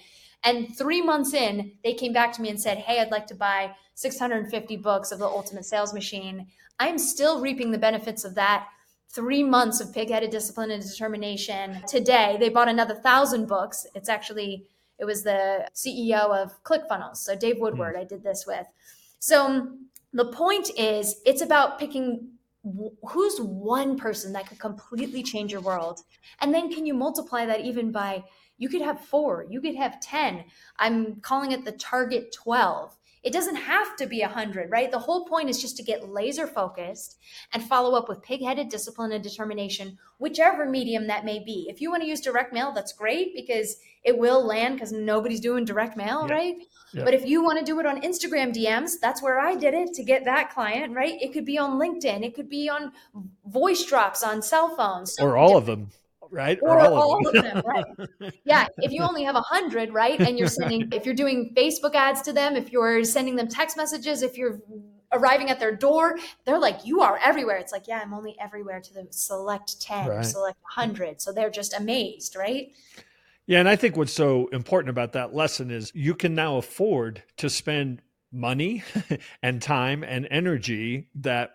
And 0.44 0.76
three 0.76 1.00
months 1.00 1.32
in, 1.32 1.72
they 1.82 1.94
came 1.94 2.12
back 2.12 2.32
to 2.34 2.42
me 2.42 2.50
and 2.50 2.60
said, 2.60 2.78
Hey, 2.78 3.00
I'd 3.00 3.10
like 3.10 3.26
to 3.28 3.34
buy 3.34 3.74
650 3.94 4.76
books 4.76 5.10
of 5.10 5.18
the 5.18 5.26
Ultimate 5.26 5.64
Sales 5.64 5.94
Machine. 5.94 6.48
I'm 6.78 6.98
still 6.98 7.40
reaping 7.40 7.70
the 7.70 7.78
benefits 7.78 8.24
of 8.24 8.34
that 8.34 8.66
three 9.14 9.44
months 9.44 9.80
of 9.80 9.94
pig-headed 9.94 10.30
discipline 10.30 10.72
and 10.72 10.82
determination. 10.82 11.80
Today, 11.86 12.36
they 12.40 12.48
bought 12.48 12.68
another 12.68 12.96
thousand 12.96 13.46
books. 13.46 13.86
It's 13.94 14.08
actually 14.08 14.66
it 14.98 15.04
was 15.04 15.22
the 15.22 15.68
CEO 15.74 16.30
of 16.30 16.62
ClickFunnels. 16.62 17.16
So 17.16 17.34
Dave 17.34 17.58
Woodward, 17.58 17.96
mm. 17.96 18.00
I 18.00 18.04
did 18.04 18.22
this 18.22 18.44
with. 18.46 18.66
So 19.18 19.72
the 20.12 20.26
point 20.26 20.70
is, 20.78 21.20
it's 21.26 21.42
about 21.42 21.78
picking 21.78 22.28
who's 23.08 23.38
one 23.38 23.96
person 23.96 24.32
that 24.32 24.46
could 24.46 24.58
completely 24.58 25.22
change 25.22 25.52
your 25.52 25.60
world. 25.60 26.00
And 26.40 26.54
then 26.54 26.72
can 26.72 26.86
you 26.86 26.94
multiply 26.94 27.44
that 27.46 27.60
even 27.60 27.92
by, 27.92 28.24
you 28.56 28.68
could 28.68 28.80
have 28.80 29.00
four, 29.00 29.44
you 29.50 29.60
could 29.60 29.74
have 29.74 30.00
10. 30.00 30.44
I'm 30.78 31.16
calling 31.16 31.52
it 31.52 31.64
the 31.64 31.72
target 31.72 32.32
12. 32.32 32.96
It 33.25 33.33
doesn't 33.33 33.57
have 33.57 33.97
to 33.97 34.07
be 34.07 34.21
a 34.21 34.26
100, 34.26 34.71
right? 34.71 34.90
The 34.90 34.99
whole 34.99 35.25
point 35.25 35.49
is 35.49 35.61
just 35.61 35.78
to 35.78 35.83
get 35.83 36.09
laser 36.09 36.47
focused 36.47 37.19
and 37.52 37.62
follow 37.62 37.97
up 37.97 38.09
with 38.09 38.23
pig 38.23 38.43
headed 38.43 38.69
discipline 38.69 39.12
and 39.12 39.25
determination, 39.25 39.99
whichever 40.19 40.69
medium 40.69 41.07
that 41.07 41.25
may 41.25 41.38
be. 41.38 41.66
If 41.71 41.81
you 41.81 41.90
want 41.90 42.02
to 42.02 42.09
use 42.09 42.21
direct 42.21 42.52
mail, 42.52 42.73
that's 42.73 42.93
great 42.93 43.35
because 43.35 43.76
it 44.04 44.19
will 44.19 44.45
land 44.47 44.75
because 44.75 44.93
nobody's 44.93 45.40
doing 45.40 45.64
direct 45.64 45.97
mail, 45.97 46.26
yeah. 46.28 46.35
right? 46.35 46.57
Yeah. 46.93 47.04
But 47.04 47.14
if 47.14 47.26
you 47.26 47.43
want 47.43 47.59
to 47.59 47.64
do 47.64 47.81
it 47.81 47.87
on 47.87 48.02
Instagram 48.02 48.54
DMs, 48.54 48.93
that's 49.00 49.23
where 49.23 49.40
I 49.40 49.54
did 49.54 49.73
it 49.73 49.95
to 49.95 50.04
get 50.04 50.26
that 50.26 50.50
client, 50.50 50.95
right? 50.95 51.21
It 51.21 51.33
could 51.33 51.47
be 51.47 51.59
on 51.59 51.78
LinkedIn, 51.81 52.23
it 52.25 52.35
could 52.35 52.50
be 52.50 52.69
on 52.69 52.93
voice 53.47 53.85
drops 53.85 54.23
on 54.23 54.43
cell 54.43 54.76
phones, 54.76 55.19
or 55.19 55.37
all 55.37 55.57
of 55.57 55.64
them 55.64 55.88
right? 56.31 56.59
Or, 56.62 56.71
or 56.71 56.81
all, 56.81 56.95
all, 56.95 57.26
of 57.26 57.33
them, 57.33 57.45
them 57.45 57.62
right? 57.66 58.33
yeah. 58.45 58.66
If 58.78 58.93
you 58.93 59.02
only 59.02 59.25
have 59.25 59.37
a 59.37 59.40
hundred, 59.40 59.93
right, 59.93 60.19
and 60.21 60.38
you're 60.38 60.49
sending, 60.49 60.88
if 60.93 61.04
you're 61.04 61.14
doing 61.14 61.52
Facebook 61.57 61.95
ads 61.95 62.23
to 62.23 62.33
them, 62.33 62.57
if 62.57 62.73
you're 62.73 63.04
sending 63.04 63.37
them 63.37 63.49
text 63.49 63.76
messages, 63.76 64.23
if 64.23 64.37
you're 64.37 64.61
arriving 65.12 65.50
at 65.50 65.61
their 65.61 65.75
door, 65.75 66.19
they're 66.45 66.59
like, 66.59 66.85
"You 66.85 67.00
are 67.00 67.19
everywhere." 67.23 67.57
It's 67.57 67.73
like, 67.73 67.87
yeah, 67.87 68.00
I'm 68.02 68.12
only 68.14 68.37
everywhere 68.40 68.81
to 68.81 68.95
the 68.95 69.07
select 69.11 69.81
ten 69.81 70.09
right. 70.09 70.19
or 70.19 70.23
select 70.23 70.59
hundred, 70.62 71.21
so 71.21 71.33
they're 71.33 71.50
just 71.50 71.75
amazed, 71.75 72.37
right? 72.37 72.73
Yeah, 73.47 73.61
and 73.61 73.69
I 73.69 73.76
think 73.76 73.97
what's 73.97 74.12
so 74.12 74.49
important 74.49 74.90
about 74.90 75.12
that 75.12 75.35
lesson 75.35 75.71
is 75.71 75.93
you 75.95 76.14
can 76.14 76.35
now 76.35 76.57
afford 76.57 77.23
to 77.37 77.50
spend 77.50 78.00
money 78.33 78.83
and 79.43 79.61
time 79.61 80.02
and 80.02 80.26
energy 80.31 81.09
that 81.16 81.50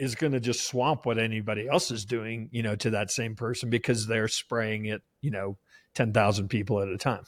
is 0.00 0.14
going 0.14 0.32
to 0.32 0.40
just 0.40 0.66
swamp 0.66 1.04
what 1.04 1.18
anybody 1.18 1.68
else 1.68 1.90
is 1.90 2.06
doing, 2.06 2.48
you 2.50 2.62
know, 2.62 2.74
to 2.74 2.90
that 2.90 3.10
same 3.10 3.36
person 3.36 3.68
because 3.68 4.06
they're 4.06 4.28
spraying 4.28 4.86
it, 4.86 5.02
you 5.20 5.30
know, 5.30 5.58
10,000 5.94 6.48
people 6.48 6.80
at 6.80 6.88
a 6.88 6.96
time. 6.96 7.22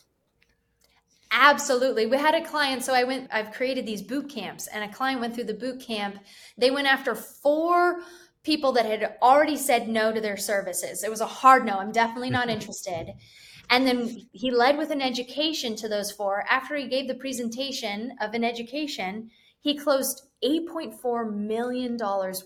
Absolutely. 1.31 2.07
We 2.07 2.17
had 2.17 2.35
a 2.35 2.43
client. 2.43 2.83
So 2.83 2.95
I 2.95 3.05
went, 3.05 3.29
I've 3.31 3.53
created 3.53 3.85
these 3.85 4.01
boot 4.01 4.31
camps, 4.31 4.69
and 4.69 4.83
a 4.83 4.95
client 4.95 5.21
went 5.21 5.35
through 5.35 5.45
the 5.45 5.55
boot 5.55 5.81
camp. 5.81 6.19
They 6.57 6.71
went 6.71 6.87
after 6.87 7.15
four 7.15 8.01
people 8.43 8.73
that 8.73 8.87
had 8.87 9.17
already 9.21 9.57
said 9.57 9.89
no 9.89 10.11
to 10.11 10.21
their 10.21 10.39
services. 10.39 11.05
It 11.05 11.11
was 11.11 11.21
a 11.21 11.27
hard 11.27 11.67
no. 11.67 11.79
I'm 11.79 11.93
definitely 11.93 12.31
not 12.31 12.49
interested. 12.57 13.13
And 13.69 13.87
then 13.87 14.29
he 14.33 14.51
led 14.51 14.79
with 14.79 14.91
an 14.91 15.03
education 15.03 15.77
to 15.77 15.89
those 15.89 16.11
four. 16.11 16.45
After 16.49 16.75
he 16.75 16.89
gave 16.89 17.07
the 17.07 17.15
presentation 17.15 18.15
of 18.21 18.35
an 18.35 18.45
education, 18.45 19.31
he 19.63 19.77
closed 19.77 20.27
$8.4 20.45 21.33
million 21.33 21.97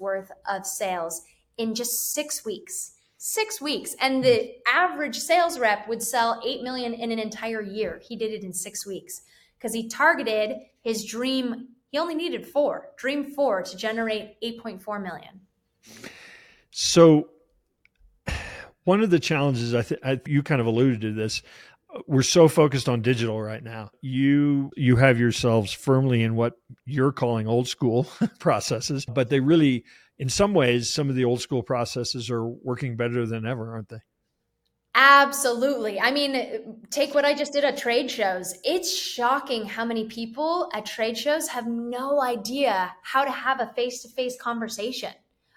worth 0.00 0.30
of 0.48 0.66
sales 0.66 1.22
in 1.56 1.74
just 1.74 2.12
six 2.12 2.44
weeks. 2.44 2.92
Six 3.16 3.60
weeks. 3.60 3.96
And 4.00 4.22
the 4.22 4.36
hmm. 4.36 4.78
average 4.78 5.18
sales 5.18 5.58
rep 5.58 5.88
would 5.88 6.02
sell 6.02 6.40
8 6.44 6.62
million 6.62 6.94
in 6.94 7.10
an 7.10 7.18
entire 7.18 7.62
year. 7.62 8.00
He 8.06 8.16
did 8.16 8.32
it 8.32 8.44
in 8.44 8.52
six 8.52 8.86
weeks 8.86 9.22
because 9.58 9.74
he 9.74 9.88
targeted 9.88 10.58
his 10.82 11.04
dream. 11.04 11.68
He 11.90 11.98
only 11.98 12.14
needed 12.14 12.46
four, 12.46 12.90
dream 12.98 13.24
four, 13.24 13.62
to 13.62 13.76
generate 13.76 14.38
8.4 14.42 15.02
million. 15.02 15.40
So, 16.70 17.30
one 18.84 19.00
of 19.00 19.08
the 19.08 19.18
challenges 19.18 19.74
I 19.74 19.82
think 19.82 20.28
you 20.28 20.42
kind 20.42 20.60
of 20.60 20.66
alluded 20.66 21.00
to 21.00 21.12
this 21.14 21.42
we're 22.06 22.22
so 22.22 22.48
focused 22.48 22.88
on 22.88 23.02
digital 23.02 23.40
right 23.40 23.62
now. 23.62 23.90
You 24.00 24.70
you 24.76 24.96
have 24.96 25.18
yourselves 25.18 25.72
firmly 25.72 26.22
in 26.22 26.36
what 26.36 26.54
you're 26.84 27.12
calling 27.12 27.46
old 27.46 27.68
school 27.68 28.06
processes, 28.38 29.04
but 29.06 29.28
they 29.28 29.40
really 29.40 29.84
in 30.18 30.28
some 30.28 30.54
ways 30.54 30.92
some 30.92 31.08
of 31.08 31.16
the 31.16 31.24
old 31.24 31.40
school 31.40 31.62
processes 31.62 32.30
are 32.30 32.46
working 32.46 32.96
better 32.96 33.26
than 33.26 33.46
ever, 33.46 33.72
aren't 33.72 33.88
they? 33.88 34.00
Absolutely. 34.98 36.00
I 36.00 36.10
mean, 36.10 36.80
take 36.90 37.14
what 37.14 37.26
I 37.26 37.34
just 37.34 37.52
did 37.52 37.64
at 37.64 37.76
trade 37.76 38.10
shows. 38.10 38.54
It's 38.64 38.96
shocking 38.96 39.66
how 39.66 39.84
many 39.84 40.06
people 40.06 40.70
at 40.72 40.86
trade 40.86 41.18
shows 41.18 41.48
have 41.48 41.66
no 41.66 42.22
idea 42.22 42.94
how 43.02 43.24
to 43.24 43.30
have 43.30 43.60
a 43.60 43.70
face-to-face 43.76 44.38
conversation. 44.40 45.12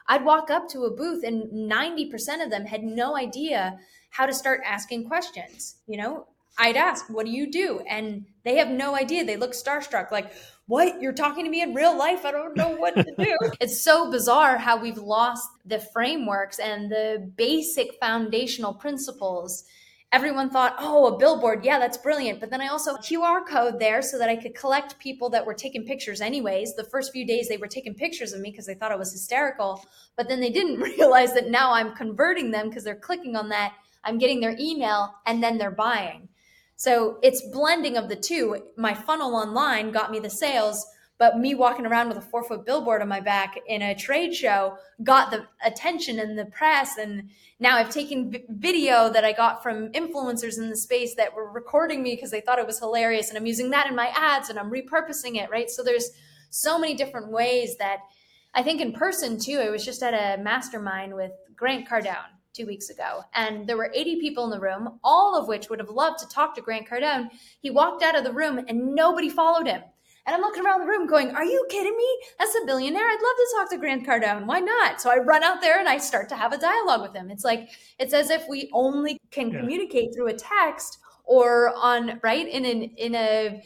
I'd 0.10 0.26
walk 0.26 0.50
up 0.50 0.68
to 0.70 0.82
a 0.82 0.92
booth 0.92 1.24
and 1.24 1.72
90% 1.72 2.44
of 2.44 2.50
them 2.50 2.66
had 2.66 2.84
no 2.84 3.16
idea 3.16 3.80
how 4.10 4.26
to 4.26 4.34
start 4.34 4.62
asking 4.66 5.08
questions. 5.08 5.78
You 5.88 5.98
know, 5.98 6.28
I'd 6.58 6.78
ask, 6.78 7.10
What 7.10 7.26
do 7.26 7.32
you 7.32 7.52
do? 7.52 7.82
And 7.90 8.26
they 8.44 8.58
have 8.58 8.70
no 8.70 8.96
idea. 8.96 9.24
They 9.26 9.38
look 9.38 9.54
starstruck, 9.54 10.12
like, 10.12 10.34
What? 10.68 11.02
You're 11.02 11.14
talking 11.14 11.46
to 11.46 11.52
me 11.52 11.62
in 11.62 11.74
real 11.74 11.98
life? 11.98 12.26
I 12.26 12.32
don't 12.32 12.56
know 12.56 12.70
what 12.76 12.96
to 12.96 13.14
do. 13.18 13.38
it's 13.62 13.82
so 13.82 14.12
bizarre 14.12 14.58
how 14.58 14.80
we've 14.80 14.98
lost 14.98 15.48
the 15.66 15.80
frameworks 15.80 16.60
and 16.60 16.92
the 16.92 17.32
basic 17.36 17.96
foundational 18.00 18.74
principles 18.74 19.66
everyone 20.12 20.50
thought, 20.50 20.76
oh, 20.80 21.14
a 21.14 21.18
billboard, 21.18 21.64
yeah, 21.64 21.78
that's 21.78 21.98
brilliant. 21.98 22.40
But 22.40 22.50
then 22.50 22.62
I 22.62 22.68
also 22.68 22.96
QR 22.98 23.46
code 23.46 23.80
there 23.80 24.02
so 24.02 24.18
that 24.18 24.30
I 24.30 24.36
could 24.36 24.56
collect 24.56 24.98
people 25.00 25.30
that 25.30 25.46
were 25.46 25.54
taking 25.54 25.86
pictures 25.86 26.22
anyways. 26.22 26.76
The 26.76 26.84
first 26.84 27.12
few 27.12 27.26
days 27.26 27.48
they 27.48 27.58
were 27.58 27.68
taking 27.68 27.94
pictures 27.94 28.34
of 28.34 28.42
me 28.42 28.52
because 28.52 28.66
they 28.66 28.74
thought 28.74 28.92
it 28.92 28.98
was 28.98 29.12
hysterical. 29.12 29.84
But 30.16 30.28
then 30.28 30.40
they 30.40 30.50
didn't 30.50 30.80
realize 30.98 31.34
that 31.34 31.50
now 31.50 31.74
I'm 31.74 31.96
converting 31.96 32.52
them 32.52 32.70
because 32.70 32.84
they're 32.84 32.96
clicking 32.96 33.36
on 33.36 33.50
that 33.50 33.74
I'm 34.04 34.18
getting 34.18 34.40
their 34.40 34.56
email 34.60 35.16
and 35.26 35.44
then 35.44 35.58
they're 35.58 35.72
buying. 35.72 36.30
So 36.76 37.18
it's 37.22 37.42
blending 37.42 37.98
of 37.98 38.08
the 38.08 38.16
two. 38.16 38.64
My 38.78 38.94
funnel 38.94 39.36
online 39.36 39.92
got 39.92 40.12
me 40.12 40.20
the 40.20 40.30
sales, 40.30 40.86
but 41.18 41.38
me 41.38 41.54
walking 41.54 41.86
around 41.86 42.08
with 42.08 42.18
a 42.18 42.22
four 42.22 42.42
foot 42.42 42.66
billboard 42.66 43.02
on 43.02 43.10
my 43.10 43.20
back 43.20 43.60
in 43.68 43.82
a 43.82 43.94
trade 43.94 44.34
show 44.34 44.78
got 45.04 45.30
the 45.30 45.46
attention 45.62 46.20
and 46.20 46.40
the 46.40 46.46
press. 46.46 46.98
And 46.98 47.30
now 47.60 47.76
I've 47.76 47.90
taken 47.90 48.34
video 48.48 49.10
that 49.10 49.26
I 49.26 49.34
got 49.34 49.62
from 49.62 49.92
influencers 49.92 50.58
in 50.58 50.70
the 50.70 50.78
space 50.78 51.16
that 51.16 51.36
were 51.36 51.52
recording 51.52 52.02
me 52.02 52.16
because 52.16 52.32
they 52.32 52.40
thought 52.40 52.60
it 52.60 52.66
was 52.66 52.80
hilarious. 52.80 53.28
And 53.28 53.38
I'm 53.38 53.46
using 53.46 53.72
that 53.72 53.88
in 53.88 53.96
my 53.96 54.08
ads 54.16 54.50
and 54.50 54.58
I'm 54.58 54.72
repurposing 54.72 55.36
it, 55.36 55.50
right? 55.50 55.70
So 55.70 55.84
there's 55.84 56.12
so 56.50 56.80
many 56.80 56.94
different 56.94 57.30
ways 57.30 57.76
that 57.80 58.00
I 58.54 58.64
think 58.64 58.80
in 58.80 58.94
person 58.94 59.38
too. 59.38 59.60
I 59.60 59.70
was 59.70 59.84
just 59.84 60.02
at 60.02 60.14
a 60.14 60.42
mastermind 60.42 61.14
with 61.14 61.34
Grant 61.58 61.90
Cardone 61.90 62.39
two 62.60 62.66
weeks 62.66 62.90
ago. 62.90 63.24
And 63.34 63.66
there 63.66 63.78
were 63.78 63.92
80 63.94 64.20
people 64.20 64.44
in 64.44 64.50
the 64.50 64.60
room, 64.60 65.00
all 65.04 65.40
of 65.40 65.48
which 65.48 65.70
would 65.70 65.80
have 65.80 65.90
loved 65.90 66.20
to 66.20 66.28
talk 66.28 66.54
to 66.56 66.62
Grant 66.62 66.88
Cardone. 66.88 67.30
He 67.62 67.70
walked 67.70 68.04
out 68.04 68.18
of 68.18 68.26
the 68.26 68.34
room 68.34 68.60
and 68.68 68.94
nobody 68.94 69.30
followed 69.30 69.68
him. 69.68 69.82
And 70.26 70.36
I'm 70.36 70.42
looking 70.42 70.66
around 70.66 70.82
the 70.82 70.88
room 70.88 71.08
going, 71.08 71.32
Are 71.32 71.46
you 71.46 71.66
kidding 71.70 71.96
me? 71.96 72.20
That's 72.38 72.54
a 72.62 72.66
billionaire. 72.66 73.02
I'd 73.02 73.14
love 73.14 73.36
to 73.38 73.56
talk 73.56 73.70
to 73.72 73.78
Grant 73.78 74.06
Cardone. 74.06 74.46
Why 74.46 74.60
not? 74.60 75.02
So 75.02 75.10
I 75.10 75.18
run 75.18 75.44
out 75.44 75.62
there 75.62 75.80
and 75.80 75.88
I 75.88 75.98
start 75.98 76.30
to 76.30 76.36
have 76.36 76.54
a 76.54 76.58
dialogue 76.58 77.02
with 77.02 77.16
him. 77.16 77.32
It's 77.32 77.46
like, 77.46 77.70
it's 77.98 78.14
as 78.14 78.30
if 78.30 78.44
we 78.48 78.70
only 78.74 79.18
can 79.32 79.50
yeah. 79.50 79.60
communicate 79.60 80.14
through 80.14 80.28
a 80.28 80.34
text 80.34 81.00
or 81.24 81.74
on, 81.76 82.20
right, 82.22 82.48
in 82.48 82.66
an, 82.66 82.84
in 82.98 83.16
a, 83.16 83.64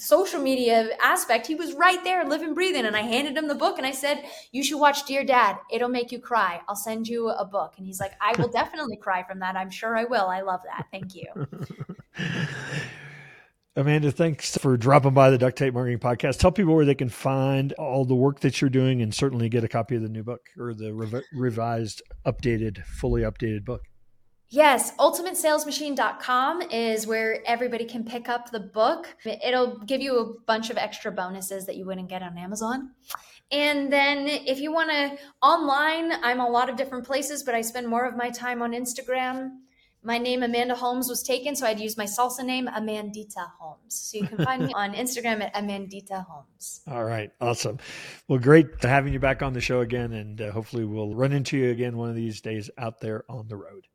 social 0.00 0.40
media 0.40 0.90
aspect, 1.02 1.46
he 1.46 1.54
was 1.54 1.74
right 1.74 2.02
there, 2.04 2.24
living, 2.24 2.54
breathing. 2.54 2.86
And 2.86 2.96
I 2.96 3.02
handed 3.02 3.36
him 3.36 3.48
the 3.48 3.54
book 3.54 3.78
and 3.78 3.86
I 3.86 3.92
said, 3.92 4.24
You 4.52 4.62
should 4.64 4.78
watch 4.78 5.06
Dear 5.06 5.24
Dad. 5.24 5.58
It'll 5.70 5.88
make 5.88 6.10
you 6.10 6.18
cry. 6.18 6.60
I'll 6.68 6.76
send 6.76 7.06
you 7.08 7.28
a 7.28 7.44
book. 7.44 7.74
And 7.76 7.86
he's 7.86 8.00
like, 8.00 8.12
I 8.20 8.34
will 8.40 8.48
definitely 8.52 8.96
cry 8.96 9.22
from 9.22 9.40
that. 9.40 9.56
I'm 9.56 9.70
sure 9.70 9.96
I 9.96 10.04
will. 10.04 10.26
I 10.26 10.40
love 10.40 10.60
that. 10.64 10.86
Thank 10.90 11.14
you. 11.14 11.26
Amanda, 13.76 14.10
thanks 14.10 14.58
for 14.58 14.76
dropping 14.76 15.14
by 15.14 15.30
the 15.30 15.38
Duct 15.38 15.56
Tape 15.56 15.72
Marketing 15.72 16.00
Podcast. 16.00 16.38
Tell 16.38 16.50
people 16.50 16.74
where 16.74 16.84
they 16.84 16.94
can 16.94 17.08
find 17.08 17.72
all 17.74 18.04
the 18.04 18.16
work 18.16 18.40
that 18.40 18.60
you're 18.60 18.68
doing 18.68 19.00
and 19.00 19.14
certainly 19.14 19.48
get 19.48 19.62
a 19.62 19.68
copy 19.68 19.94
of 19.94 20.02
the 20.02 20.08
new 20.08 20.24
book 20.24 20.40
or 20.58 20.74
the 20.74 20.92
revised, 21.32 22.02
updated, 22.26 22.84
fully 22.84 23.22
updated 23.22 23.64
book. 23.64 23.82
Yes, 24.52 24.92
ultimatesalesmachine.com 24.96 26.62
is 26.72 27.06
where 27.06 27.38
everybody 27.46 27.84
can 27.84 28.04
pick 28.04 28.28
up 28.28 28.50
the 28.50 28.58
book. 28.58 29.14
It'll 29.24 29.78
give 29.78 30.00
you 30.00 30.18
a 30.18 30.40
bunch 30.44 30.70
of 30.70 30.76
extra 30.76 31.12
bonuses 31.12 31.66
that 31.66 31.76
you 31.76 31.86
wouldn't 31.86 32.08
get 32.08 32.20
on 32.22 32.36
Amazon. 32.36 32.90
And 33.52 33.92
then 33.92 34.26
if 34.26 34.58
you 34.58 34.72
want 34.72 34.90
to 34.90 35.18
online, 35.40 36.12
I'm 36.24 36.40
a 36.40 36.48
lot 36.48 36.68
of 36.68 36.76
different 36.76 37.06
places, 37.06 37.44
but 37.44 37.54
I 37.54 37.60
spend 37.60 37.86
more 37.86 38.04
of 38.04 38.16
my 38.16 38.30
time 38.30 38.60
on 38.60 38.72
Instagram. 38.72 39.50
My 40.02 40.18
name 40.18 40.42
Amanda 40.42 40.74
Holmes 40.74 41.08
was 41.08 41.22
taken, 41.22 41.54
so 41.54 41.66
I'd 41.66 41.78
use 41.78 41.96
my 41.96 42.06
salsa 42.06 42.44
name 42.44 42.66
Amandita 42.66 43.52
Holmes. 43.58 43.94
So 43.94 44.18
you 44.18 44.26
can 44.26 44.38
find 44.44 44.66
me 44.66 44.72
on 44.72 44.94
Instagram 44.94 45.42
at 45.42 45.54
Amandita 45.54 46.26
Holmes. 46.28 46.80
All 46.88 47.04
right, 47.04 47.30
awesome. 47.40 47.78
Well, 48.26 48.40
great 48.40 48.66
having 48.82 49.12
you 49.12 49.20
back 49.20 49.42
on 49.42 49.52
the 49.52 49.60
show 49.60 49.80
again, 49.80 50.12
and 50.12 50.40
uh, 50.40 50.50
hopefully 50.50 50.84
we'll 50.84 51.14
run 51.14 51.32
into 51.32 51.56
you 51.56 51.70
again 51.70 51.96
one 51.96 52.08
of 52.08 52.16
these 52.16 52.40
days 52.40 52.68
out 52.78 53.00
there 53.00 53.24
on 53.28 53.46
the 53.46 53.56
road. 53.56 53.86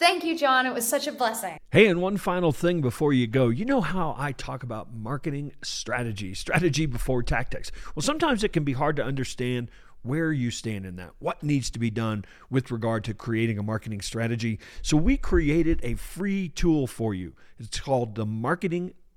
Thank 0.00 0.24
you, 0.24 0.34
John. 0.34 0.64
It 0.64 0.72
was 0.72 0.88
such 0.88 1.06
a 1.06 1.12
blessing. 1.12 1.58
Hey, 1.70 1.86
and 1.86 2.00
one 2.00 2.16
final 2.16 2.52
thing 2.52 2.80
before 2.80 3.12
you 3.12 3.26
go. 3.26 3.50
You 3.50 3.66
know 3.66 3.82
how 3.82 4.14
I 4.16 4.32
talk 4.32 4.62
about 4.62 4.94
marketing 4.94 5.52
strategy, 5.62 6.32
strategy 6.32 6.86
before 6.86 7.22
tactics. 7.22 7.70
Well, 7.94 8.02
sometimes 8.02 8.42
it 8.42 8.54
can 8.54 8.64
be 8.64 8.72
hard 8.72 8.96
to 8.96 9.04
understand 9.04 9.70
where 10.02 10.32
you 10.32 10.50
stand 10.50 10.86
in 10.86 10.96
that, 10.96 11.10
what 11.18 11.42
needs 11.42 11.68
to 11.68 11.78
be 11.78 11.90
done 11.90 12.24
with 12.48 12.70
regard 12.70 13.04
to 13.04 13.12
creating 13.12 13.58
a 13.58 13.62
marketing 13.62 14.00
strategy. 14.00 14.58
So, 14.80 14.96
we 14.96 15.18
created 15.18 15.80
a 15.82 15.96
free 15.96 16.48
tool 16.48 16.86
for 16.86 17.12
you. 17.12 17.34
It's 17.58 17.78
called 17.78 18.14
the 18.14 18.24
Marketing 18.24 18.94